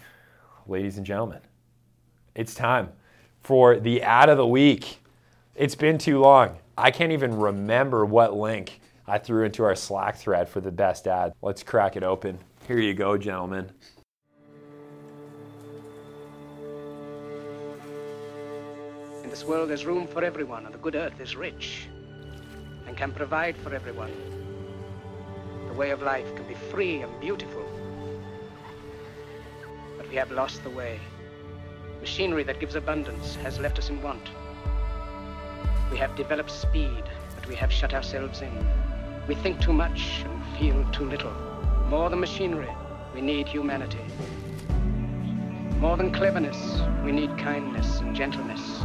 ladies 0.66 0.96
and 0.96 1.06
gentlemen, 1.06 1.40
it's 2.34 2.54
time 2.54 2.88
for 3.42 3.78
the 3.78 4.02
ad 4.02 4.28
of 4.28 4.38
the 4.38 4.46
week. 4.46 4.98
It's 5.54 5.74
been 5.74 5.98
too 5.98 6.20
long. 6.20 6.56
I 6.76 6.90
can't 6.90 7.12
even 7.12 7.36
remember 7.36 8.04
what 8.04 8.34
link 8.34 8.80
I 9.06 9.18
threw 9.18 9.44
into 9.44 9.62
our 9.62 9.76
Slack 9.76 10.16
thread 10.16 10.48
for 10.48 10.60
the 10.60 10.72
best 10.72 11.06
ad. 11.06 11.32
Let's 11.42 11.62
crack 11.62 11.96
it 11.96 12.02
open. 12.02 12.38
Here 12.66 12.80
you 12.80 12.92
go, 12.92 13.16
gentlemen. 13.16 13.70
In 19.22 19.30
this 19.30 19.44
world 19.44 19.70
there's 19.70 19.86
room 19.86 20.06
for 20.06 20.24
everyone, 20.24 20.64
and 20.64 20.74
the 20.74 20.78
good 20.78 20.96
earth 20.96 21.20
is 21.20 21.36
rich 21.36 21.88
and 22.86 22.96
can 22.96 23.12
provide 23.12 23.56
for 23.56 23.74
everyone. 23.74 24.12
The 25.68 25.74
way 25.74 25.90
of 25.90 26.02
life 26.02 26.34
can 26.36 26.46
be 26.46 26.54
free 26.54 27.02
and 27.02 27.20
beautiful. 27.20 27.64
But 29.96 30.08
we 30.08 30.16
have 30.16 30.30
lost 30.30 30.62
the 30.62 30.70
way. 30.70 31.00
Machinery 32.00 32.44
that 32.44 32.60
gives 32.60 32.74
abundance 32.74 33.36
has 33.36 33.58
left 33.58 33.78
us 33.78 33.90
in 33.90 34.00
want. 34.02 34.28
We 35.90 35.96
have 35.98 36.16
developed 36.16 36.50
speed, 36.50 37.04
but 37.34 37.46
we 37.48 37.54
have 37.56 37.72
shut 37.72 37.94
ourselves 37.94 38.42
in. 38.42 38.52
We 39.28 39.34
think 39.34 39.60
too 39.60 39.72
much 39.72 40.22
and 40.24 40.58
feel 40.58 40.84
too 40.92 41.08
little. 41.08 41.32
More 41.88 42.10
than 42.10 42.20
machinery, 42.20 42.70
we 43.14 43.20
need 43.20 43.48
humanity. 43.48 44.04
More 45.78 45.96
than 45.96 46.12
cleverness, 46.12 46.80
we 47.04 47.12
need 47.12 47.36
kindness 47.38 48.00
and 48.00 48.14
gentleness 48.14 48.84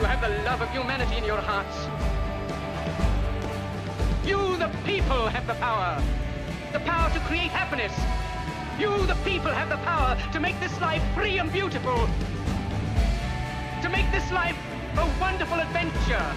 You 0.00 0.06
have 0.06 0.22
the 0.22 0.30
love 0.44 0.62
of 0.62 0.70
humanity 0.70 1.18
in 1.18 1.24
your 1.24 1.36
hearts. 1.36 1.76
You, 4.26 4.56
the 4.56 4.74
people, 4.86 5.28
have 5.28 5.46
the 5.46 5.52
power. 5.56 6.02
The 6.72 6.80
power 6.80 7.10
to 7.12 7.20
create 7.28 7.50
happiness. 7.50 7.92
You, 8.78 9.06
the 9.06 9.14
people, 9.28 9.50
have 9.50 9.68
the 9.68 9.76
power 9.84 10.16
to 10.32 10.40
make 10.40 10.58
this 10.58 10.80
life 10.80 11.02
free 11.14 11.36
and 11.36 11.52
beautiful. 11.52 12.08
To 13.82 13.90
make 13.90 14.10
this 14.10 14.32
life 14.32 14.56
a 14.96 15.06
wonderful 15.20 15.60
adventure. 15.60 16.34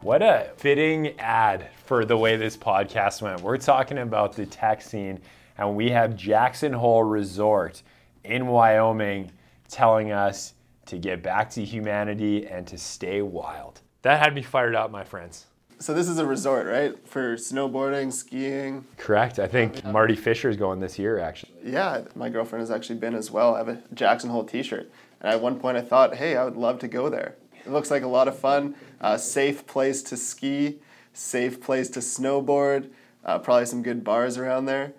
What 0.00 0.22
a 0.22 0.52
fitting 0.56 1.20
ad 1.20 1.68
for 1.84 2.06
the 2.06 2.16
way 2.16 2.38
this 2.38 2.56
podcast 2.56 3.20
went. 3.20 3.42
We're 3.42 3.58
talking 3.58 3.98
about 3.98 4.32
the 4.32 4.46
tech 4.46 4.80
scene 4.80 5.20
and 5.58 5.76
we 5.76 5.90
have 5.90 6.16
Jackson 6.16 6.72
Hole 6.72 7.04
Resort 7.04 7.82
in 8.24 8.46
Wyoming 8.46 9.30
telling 9.68 10.12
us 10.12 10.54
to 10.86 10.98
get 10.98 11.22
back 11.22 11.50
to 11.50 11.64
humanity 11.64 12.46
and 12.46 12.66
to 12.66 12.78
stay 12.78 13.22
wild. 13.22 13.80
That 14.02 14.20
had 14.20 14.34
me 14.34 14.42
fired 14.42 14.74
up, 14.74 14.90
my 14.90 15.04
friends. 15.04 15.46
So 15.78 15.92
this 15.92 16.08
is 16.08 16.18
a 16.18 16.24
resort, 16.24 16.66
right? 16.66 17.06
For 17.06 17.36
snowboarding, 17.36 18.12
skiing. 18.12 18.84
Correct. 18.96 19.38
I 19.38 19.46
think 19.46 19.84
Marty 19.84 20.16
Fisher 20.16 20.48
is 20.48 20.56
going 20.56 20.80
this 20.80 20.98
year, 20.98 21.18
actually. 21.18 21.52
Yeah, 21.64 22.02
my 22.14 22.30
girlfriend 22.30 22.60
has 22.60 22.70
actually 22.70 22.98
been 22.98 23.14
as 23.14 23.30
well. 23.30 23.54
I 23.54 23.58
have 23.58 23.68
a 23.68 23.82
Jackson 23.92 24.30
Hole 24.30 24.44
T-shirt, 24.44 24.90
and 25.20 25.32
at 25.32 25.40
one 25.40 25.58
point 25.58 25.76
I 25.76 25.82
thought, 25.82 26.14
hey, 26.14 26.36
I 26.36 26.44
would 26.44 26.56
love 26.56 26.78
to 26.78 26.88
go 26.88 27.10
there. 27.10 27.36
It 27.66 27.72
looks 27.72 27.90
like 27.90 28.04
a 28.04 28.08
lot 28.08 28.28
of 28.28 28.38
fun. 28.38 28.74
Uh, 29.00 29.18
safe 29.18 29.66
place 29.66 30.02
to 30.04 30.16
ski, 30.16 30.76
safe 31.12 31.60
place 31.60 31.90
to 31.90 32.00
snowboard. 32.00 32.90
Uh, 33.24 33.38
probably 33.40 33.66
some 33.66 33.82
good 33.82 34.04
bars 34.04 34.38
around 34.38 34.66
there 34.66 34.94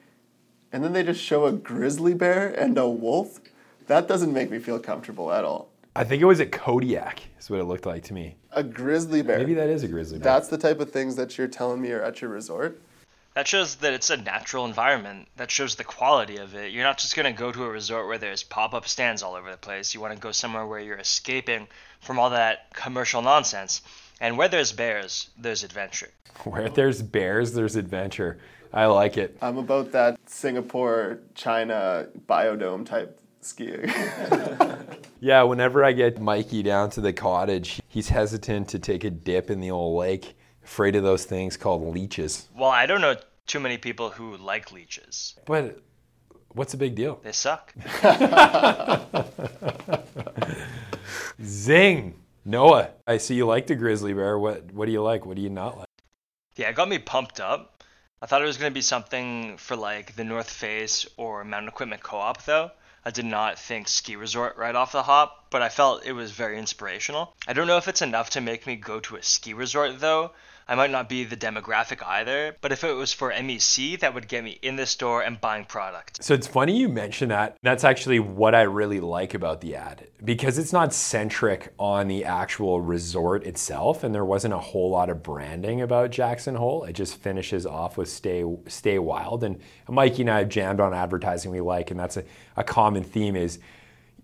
and 0.71 0.83
then 0.83 0.93
they 0.93 1.03
just 1.03 1.21
show 1.21 1.45
a 1.45 1.51
grizzly 1.51 2.13
bear 2.13 2.47
and 2.49 2.77
a 2.77 2.89
wolf. 2.89 3.39
That 3.87 4.07
doesn't 4.07 4.33
make 4.33 4.49
me 4.51 4.59
feel 4.59 4.79
comfortable 4.79 5.31
at 5.31 5.45
all. 5.45 5.69
I 5.95 6.03
think 6.03 6.21
it 6.21 6.25
was 6.25 6.39
a 6.39 6.45
Kodiak, 6.45 7.21
is 7.39 7.49
what 7.49 7.59
it 7.59 7.63
looked 7.63 7.85
like 7.85 8.03
to 8.03 8.13
me. 8.13 8.35
A 8.51 8.63
grizzly 8.63 9.21
bear. 9.21 9.39
Maybe 9.39 9.55
that 9.55 9.69
is 9.69 9.83
a 9.83 9.87
grizzly 9.87 10.19
bear. 10.19 10.31
That's 10.31 10.47
the 10.47 10.57
type 10.57 10.79
of 10.79 10.91
things 10.91 11.15
that 11.15 11.37
you're 11.37 11.47
telling 11.47 11.81
me 11.81 11.91
are 11.91 12.03
at 12.03 12.21
your 12.21 12.29
resort. 12.29 12.79
That 13.33 13.47
shows 13.47 13.75
that 13.75 13.93
it's 13.93 14.09
a 14.09 14.17
natural 14.17 14.65
environment. 14.65 15.27
That 15.37 15.51
shows 15.51 15.75
the 15.75 15.83
quality 15.83 16.37
of 16.37 16.55
it. 16.55 16.71
You're 16.71 16.83
not 16.83 16.97
just 16.97 17.15
going 17.15 17.31
to 17.31 17.39
go 17.39 17.51
to 17.51 17.63
a 17.63 17.69
resort 17.69 18.07
where 18.07 18.17
there's 18.17 18.43
pop 18.43 18.73
up 18.73 18.87
stands 18.87 19.21
all 19.21 19.35
over 19.35 19.51
the 19.51 19.57
place. 19.57 19.93
You 19.93 20.01
want 20.01 20.13
to 20.13 20.19
go 20.19 20.31
somewhere 20.31 20.65
where 20.65 20.79
you're 20.79 20.97
escaping 20.97 21.67
from 22.01 22.19
all 22.19 22.31
that 22.31 22.73
commercial 22.73 23.21
nonsense. 23.21 23.81
And 24.19 24.37
where 24.37 24.49
there's 24.49 24.71
bears, 24.71 25.29
there's 25.37 25.63
adventure. 25.63 26.09
Where 26.43 26.69
there's 26.69 27.01
bears, 27.01 27.53
there's 27.53 27.75
adventure. 27.75 28.39
I 28.73 28.85
like 28.85 29.17
it. 29.17 29.37
I'm 29.41 29.57
about 29.57 29.91
that 29.93 30.17
Singapore, 30.29 31.19
China 31.35 32.07
biodome 32.27 32.85
type 32.85 33.19
skiing. 33.41 33.85
yeah, 35.19 35.43
whenever 35.43 35.83
I 35.83 35.93
get 35.93 36.19
Mikey 36.19 36.63
down 36.63 36.89
to 36.91 37.01
the 37.01 37.13
cottage, 37.13 37.81
he's 37.87 38.09
hesitant 38.09 38.67
to 38.69 38.79
take 38.79 39.03
a 39.03 39.09
dip 39.09 39.49
in 39.49 39.59
the 39.59 39.71
old 39.71 39.97
lake, 39.97 40.37
afraid 40.63 40.95
of 40.95 41.03
those 41.03 41.25
things 41.25 41.57
called 41.57 41.93
leeches. 41.93 42.47
Well, 42.55 42.69
I 42.69 42.85
don't 42.85 43.01
know 43.01 43.15
too 43.45 43.59
many 43.59 43.77
people 43.77 44.09
who 44.09 44.37
like 44.37 44.71
leeches. 44.71 45.35
But 45.45 45.79
what's 46.49 46.73
the 46.73 46.77
big 46.77 46.95
deal? 46.95 47.19
They 47.23 47.31
suck. 47.31 47.73
Zing! 51.41 52.15
Noah, 52.43 52.91
I 53.05 53.17
see 53.17 53.35
you 53.35 53.45
like 53.45 53.67
the 53.67 53.75
grizzly 53.75 54.13
bear. 54.13 54.39
What 54.39 54.71
what 54.71 54.85
do 54.85 54.93
you 54.93 55.03
like? 55.03 55.25
What 55.25 55.35
do 55.35 55.41
you 55.41 55.49
not 55.49 55.77
like? 55.77 55.87
Yeah, 56.55 56.69
it 56.69 56.75
got 56.75 56.87
me 56.87 56.97
pumped 56.97 57.41
up. 57.41 57.76
I 58.19 58.25
thought 58.25 58.41
it 58.41 58.45
was 58.45 58.57
going 58.57 58.71
to 58.71 58.73
be 58.73 58.81
something 58.81 59.57
for 59.57 59.75
like 59.75 60.15
the 60.15 60.23
North 60.23 60.49
Face 60.49 61.05
or 61.17 61.43
Mountain 61.43 61.69
Equipment 61.69 62.01
Co-op 62.01 62.43
though. 62.45 62.71
I 63.05 63.11
did 63.11 63.25
not 63.25 63.59
think 63.59 63.87
ski 63.87 64.15
resort 64.15 64.57
right 64.57 64.75
off 64.75 64.91
the 64.91 65.03
hop, 65.03 65.45
but 65.51 65.61
I 65.61 65.69
felt 65.69 66.03
it 66.03 66.13
was 66.13 66.31
very 66.31 66.57
inspirational. 66.57 67.35
I 67.47 67.53
don't 67.53 67.67
know 67.67 67.77
if 67.77 67.87
it's 67.87 68.01
enough 68.01 68.31
to 68.31 68.41
make 68.41 68.65
me 68.65 68.75
go 68.75 68.99
to 69.01 69.17
a 69.17 69.23
ski 69.23 69.53
resort 69.53 69.99
though, 69.99 70.31
I 70.69 70.75
might 70.75 70.91
not 70.91 71.07
be 71.07 71.23
the 71.23 71.37
demographic 71.37 72.05
either, 72.05 72.55
but 72.59 72.73
if 72.73 72.83
it 72.83 72.93
was 72.93 73.13
for 73.13 73.31
MEC, 73.31 73.99
that 74.01 74.13
would 74.13 74.27
get 74.27 74.43
me 74.43 74.59
in 74.61 74.75
the 74.75 74.85
store 74.85 75.21
and 75.21 75.39
buying 75.39 75.63
product. 75.63 76.21
So 76.21 76.33
it's 76.33 76.47
funny 76.47 76.77
you 76.77 76.89
mention 76.89 77.29
that. 77.29 77.57
That's 77.61 77.85
actually 77.85 78.19
what 78.19 78.53
I 78.53 78.63
really 78.63 78.99
like 78.99 79.33
about 79.33 79.61
the 79.61 79.75
ad 79.75 80.07
because 80.25 80.57
it's 80.57 80.73
not 80.73 80.93
centric 80.93 81.73
on 81.79 82.09
the 82.09 82.25
actual 82.25 82.81
resort 82.81 83.45
itself, 83.45 84.03
and 84.03 84.13
there 84.13 84.25
wasn't 84.25 84.53
a 84.53 84.59
whole 84.59 84.89
lot 84.89 85.09
of 85.09 85.23
branding 85.23 85.81
about 85.81 86.11
Jackson 86.11 86.55
Hole. 86.55 86.83
It 86.83 86.93
just 86.93 87.15
finishes 87.15 87.65
off 87.65 87.97
with 87.97 88.09
"Stay 88.09 88.43
Stay 88.67 88.99
Wild," 88.99 89.45
and 89.45 89.59
Mikey 89.87 90.23
and 90.23 90.31
I 90.31 90.39
have 90.39 90.49
jammed 90.49 90.81
on 90.81 90.93
advertising 90.93 91.51
we 91.51 91.61
like, 91.61 91.91
and 91.91 91.99
that's 91.99 92.17
a, 92.17 92.25
a 92.57 92.63
common 92.63 93.03
theme 93.03 93.37
is 93.37 93.59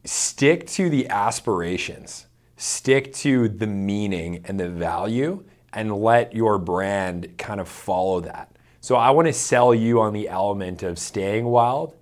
stick 0.04 0.68
to 0.68 0.90
the 0.90 1.08
aspirations, 1.08 2.28
stick 2.58 3.14
to 3.14 3.48
the 3.48 3.68
meaning 3.68 4.44
and 4.46 4.60
the 4.60 4.68
value 4.70 5.46
and 5.74 5.96
let 5.96 6.34
your 6.34 6.58
brand 6.58 7.38
kind 7.38 7.60
of 7.60 7.68
follow 7.68 8.22
that. 8.22 8.56
So 8.82 8.96
I 8.96 9.12
want 9.12 9.28
to 9.28 9.34
sell 9.34 9.74
you 9.74 10.02
on 10.02 10.14
the 10.14 10.30
element 10.30 10.84
of 10.84 11.00
staying 11.00 11.46
wild. 11.46 11.96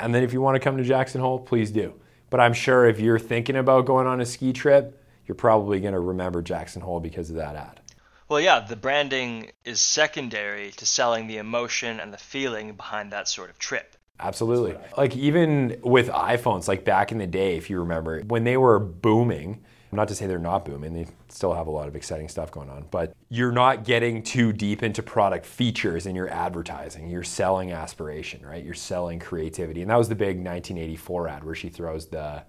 And 0.00 0.14
then 0.14 0.22
if 0.22 0.32
you 0.32 0.40
want 0.40 0.56
to 0.56 0.60
come 0.60 0.76
to 0.76 0.82
Jackson 0.82 1.20
Hole, 1.20 1.38
please 1.38 1.70
do. 1.70 1.94
But 2.30 2.40
I'm 2.40 2.54
sure 2.54 2.86
if 2.86 2.98
you're 2.98 3.18
thinking 3.18 3.56
about 3.56 3.86
going 3.86 4.06
on 4.06 4.20
a 4.20 4.26
ski 4.26 4.52
trip, 4.52 5.00
you're 5.26 5.34
probably 5.34 5.80
going 5.80 5.94
to 5.94 6.00
remember 6.00 6.42
Jackson 6.42 6.82
Hole 6.82 7.00
because 7.00 7.30
of 7.30 7.36
that 7.36 7.56
ad. 7.56 7.80
Well, 8.28 8.40
yeah, 8.40 8.60
the 8.60 8.76
branding 8.76 9.52
is 9.64 9.80
secondary 9.80 10.70
to 10.72 10.86
selling 10.86 11.26
the 11.26 11.36
emotion 11.36 12.00
and 12.00 12.12
the 12.12 12.18
feeling 12.18 12.74
behind 12.74 13.12
that 13.12 13.28
sort 13.28 13.50
of 13.50 13.58
trip. 13.58 13.96
Absolutely. 14.18 14.76
Like 14.96 15.16
even 15.16 15.78
with 15.82 16.08
iPhones, 16.08 16.68
like 16.68 16.84
back 16.84 17.12
in 17.12 17.18
the 17.18 17.26
day, 17.26 17.56
if 17.56 17.68
you 17.68 17.80
remember, 17.80 18.20
when 18.22 18.44
they 18.44 18.56
were 18.56 18.78
booming, 18.78 19.62
not 19.96 20.08
to 20.08 20.14
say 20.14 20.26
they're 20.26 20.38
not 20.38 20.64
booming, 20.64 20.92
they 20.92 21.06
still 21.28 21.52
have 21.54 21.66
a 21.66 21.70
lot 21.70 21.88
of 21.88 21.96
exciting 21.96 22.28
stuff 22.28 22.50
going 22.50 22.70
on, 22.70 22.86
but 22.90 23.14
you're 23.28 23.52
not 23.52 23.84
getting 23.84 24.22
too 24.22 24.52
deep 24.52 24.82
into 24.82 25.02
product 25.02 25.44
features 25.46 26.06
in 26.06 26.14
your 26.14 26.28
advertising. 26.28 27.08
You're 27.08 27.22
selling 27.22 27.72
aspiration, 27.72 28.44
right? 28.46 28.64
You're 28.64 28.74
selling 28.74 29.18
creativity. 29.18 29.82
And 29.82 29.90
that 29.90 29.96
was 29.98 30.08
the 30.08 30.14
big 30.14 30.36
1984 30.36 31.28
ad 31.28 31.44
where 31.44 31.54
she 31.54 31.68
throws 31.68 32.06
the 32.06 32.42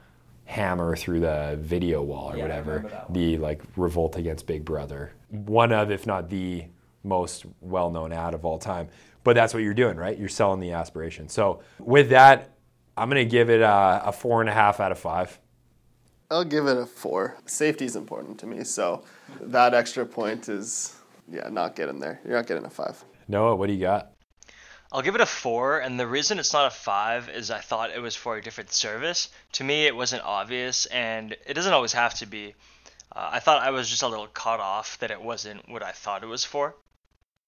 hammer 0.45 0.95
through 0.95 1.19
the 1.21 1.58
video 1.60 2.03
wall 2.03 2.31
or 2.31 2.38
Yeah, 2.38 2.43
whatever. 2.43 2.71
remember 2.71 2.89
that 2.89 3.10
one. 3.10 3.13
The 3.19 3.38
like 3.38 3.62
revolt 3.75 4.15
against 4.15 4.45
Big 4.47 4.63
Brother. 4.63 5.12
One 5.29 5.71
of, 5.71 5.89
if 5.91 6.05
not 6.05 6.29
the 6.29 6.65
most 7.03 7.45
well 7.62 7.89
known 7.89 8.12
ad 8.12 8.34
of 8.34 8.45
all 8.45 8.58
time. 8.60 8.88
But 9.23 9.36
that's 9.36 9.53
what 9.53 9.63
you're 9.63 9.73
doing, 9.73 9.97
right? 9.97 10.17
You're 10.17 10.29
selling 10.29 10.60
the 10.60 10.71
aspiration. 10.73 11.27
So 11.29 11.62
with 11.79 12.10
that, 12.10 12.51
I'm 12.95 13.10
going 13.10 13.23
to 13.23 13.29
give 13.29 13.49
it 13.49 13.62
a, 13.62 14.03
a 14.05 14.12
four 14.12 14.41
and 14.41 14.49
a 14.49 14.53
half 14.53 14.79
out 14.79 14.91
of 14.91 14.99
five. 14.99 15.38
I'll 16.31 16.43
give 16.43 16.67
it 16.67 16.77
a 16.77 16.85
four. 16.85 17.38
Safety 17.45 17.85
is 17.85 17.95
important 17.95 18.39
to 18.39 18.47
me, 18.47 18.63
so 18.63 19.03
that 19.41 19.73
extra 19.73 20.05
point 20.05 20.49
is, 20.49 20.95
yeah, 21.31 21.49
not 21.49 21.75
getting 21.75 21.99
there. 21.99 22.19
You're 22.25 22.35
not 22.35 22.47
getting 22.47 22.65
a 22.65 22.69
five. 22.69 23.03
Noah, 23.27 23.55
what 23.55 23.67
do 23.67 23.73
you 23.73 23.81
got? 23.81 24.11
I'll 24.91 25.01
give 25.01 25.15
it 25.15 25.21
a 25.21 25.25
four, 25.25 25.79
and 25.79 25.99
the 25.99 26.07
reason 26.07 26.39
it's 26.39 26.53
not 26.53 26.67
a 26.67 26.75
five 26.75 27.29
is 27.29 27.51
I 27.51 27.59
thought 27.59 27.91
it 27.91 28.01
was 28.01 28.15
for 28.15 28.38
a 28.38 28.41
different 28.41 28.71
service. 28.71 29.29
To 29.53 29.63
me, 29.63 29.85
it 29.85 29.95
wasn't 29.95 30.23
obvious, 30.23 30.85
and 30.88 31.35
it 31.45 31.53
doesn't 31.53 31.73
always 31.73 31.93
have 31.93 32.13
to 32.15 32.25
be. 32.25 32.55
Uh, 33.15 33.29
I 33.33 33.39
thought 33.39 33.61
I 33.61 33.71
was 33.71 33.89
just 33.89 34.03
a 34.03 34.07
little 34.07 34.27
caught 34.27 34.59
off 34.59 34.97
that 34.99 35.11
it 35.11 35.21
wasn't 35.21 35.67
what 35.69 35.83
I 35.83 35.91
thought 35.91 36.23
it 36.23 36.27
was 36.27 36.45
for. 36.45 36.75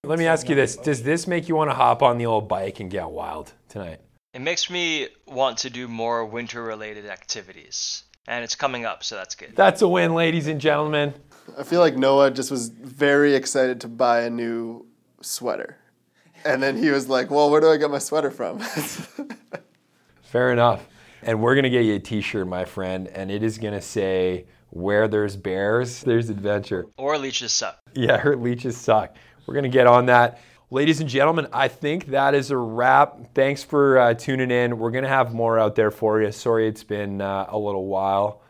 Let 0.03 0.19
me 0.19 0.27
ask 0.27 0.49
you 0.49 0.55
this. 0.55 0.75
Does 0.77 1.03
this 1.03 1.27
make 1.27 1.47
you 1.47 1.55
want 1.55 1.69
to 1.69 1.75
hop 1.75 2.01
on 2.01 2.17
the 2.17 2.25
old 2.25 2.47
bike 2.47 2.79
and 2.79 2.89
get 2.89 3.09
wild 3.09 3.53
tonight? 3.69 3.99
It 4.33 4.41
makes 4.41 4.69
me 4.69 5.07
want 5.25 5.59
to 5.59 5.69
do 5.69 5.87
more 5.87 6.25
winter 6.25 6.61
related 6.61 7.07
activities, 7.07 8.03
and 8.27 8.43
it's 8.43 8.55
coming 8.55 8.85
up, 8.85 9.03
so 9.03 9.15
that's 9.15 9.35
good. 9.35 9.55
That's 9.55 9.81
a 9.81 9.87
win, 9.87 10.13
ladies 10.13 10.47
and 10.47 10.59
gentlemen. 10.59 11.13
I 11.57 11.63
feel 11.63 11.79
like 11.79 11.95
Noah 11.95 12.31
just 12.31 12.51
was 12.51 12.69
very 12.69 13.33
excited 13.33 13.79
to 13.81 13.87
buy 13.87 14.21
a 14.21 14.29
new 14.29 14.85
sweater. 15.21 15.77
And 16.45 16.61
then 16.61 16.77
he 16.77 16.89
was 16.89 17.09
like, 17.09 17.31
well, 17.31 17.49
where 17.49 17.61
do 17.61 17.69
I 17.71 17.77
get 17.77 17.89
my 17.89 17.99
sweater 17.99 18.29
from? 18.31 18.59
Fair 20.21 20.51
enough. 20.51 20.87
And 21.23 21.41
we're 21.41 21.55
going 21.55 21.63
to 21.63 21.69
get 21.69 21.83
you 21.83 21.95
a 21.95 21.99
t 21.99 22.21
shirt, 22.21 22.47
my 22.47 22.65
friend, 22.65 23.07
and 23.07 23.31
it 23.31 23.41
is 23.43 23.57
going 23.57 23.73
to 23.73 23.81
say, 23.81 24.45
Where 24.69 25.07
there's 25.07 25.35
bears, 25.35 26.01
there's 26.01 26.29
adventure. 26.29 26.85
Or 26.97 27.17
leeches 27.17 27.51
suck. 27.51 27.79
Yeah, 27.93 28.17
her 28.17 28.35
leeches 28.35 28.77
suck. 28.77 29.15
We're 29.45 29.55
going 29.55 29.63
to 29.63 29.69
get 29.69 29.87
on 29.87 30.05
that. 30.07 30.39
Ladies 30.69 30.99
and 30.99 31.09
gentlemen, 31.09 31.47
I 31.53 31.69
think 31.69 32.07
that 32.07 32.35
is 32.35 32.51
a 32.51 32.57
wrap. 32.57 33.33
Thanks 33.33 33.63
for 33.63 33.97
uh, 33.97 34.13
tuning 34.13 34.51
in. 34.51 34.77
We're 34.77 34.91
going 34.91 35.05
to 35.05 35.09
have 35.09 35.33
more 35.33 35.57
out 35.57 35.75
there 35.75 35.91
for 35.91 36.21
you. 36.21 36.29
Sorry 36.33 36.67
it's 36.67 36.83
been 36.83 37.21
uh, 37.21 37.45
a 37.47 37.57
little 37.57 37.85
while. 37.85 38.41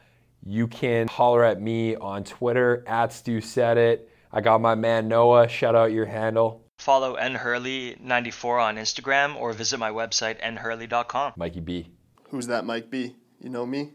You 0.44 0.68
can 0.68 1.08
holler 1.08 1.44
at 1.44 1.62
me 1.62 1.96
on 1.96 2.24
Twitter 2.24 2.84
at 2.88 3.14
Stu 3.14 3.40
Said 3.40 3.78
It. 3.78 4.10
I 4.32 4.42
got 4.42 4.62
my 4.62 4.74
man 4.74 5.08
Noah. 5.08 5.48
Shout 5.48 5.76
out 5.76 5.92
your 5.92 6.08
handle, 6.08 6.66
Follow 6.80 7.16
nhurley94 7.18 8.64
on 8.64 8.78
Instagram 8.78 9.36
or 9.36 9.54
visit 9.54 9.78
my 9.78 9.92
website 9.92 10.42
nhurley.com. 10.42 11.34
Mikey 11.36 11.60
B. 11.60 11.88
Who's 12.30 12.48
that 12.48 12.66
Mike 12.66 12.90
B? 12.90 13.16
You 13.40 13.50
know 13.50 13.66
me? 13.66 13.92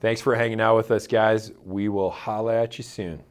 Thanks 0.00 0.22
for 0.22 0.34
hanging 0.34 0.62
out 0.62 0.76
with 0.76 0.90
us, 0.90 1.06
guys. 1.06 1.52
We 1.62 1.90
will 1.90 2.10
holler 2.10 2.54
at 2.54 2.78
you 2.78 2.84
soon. 2.84 3.22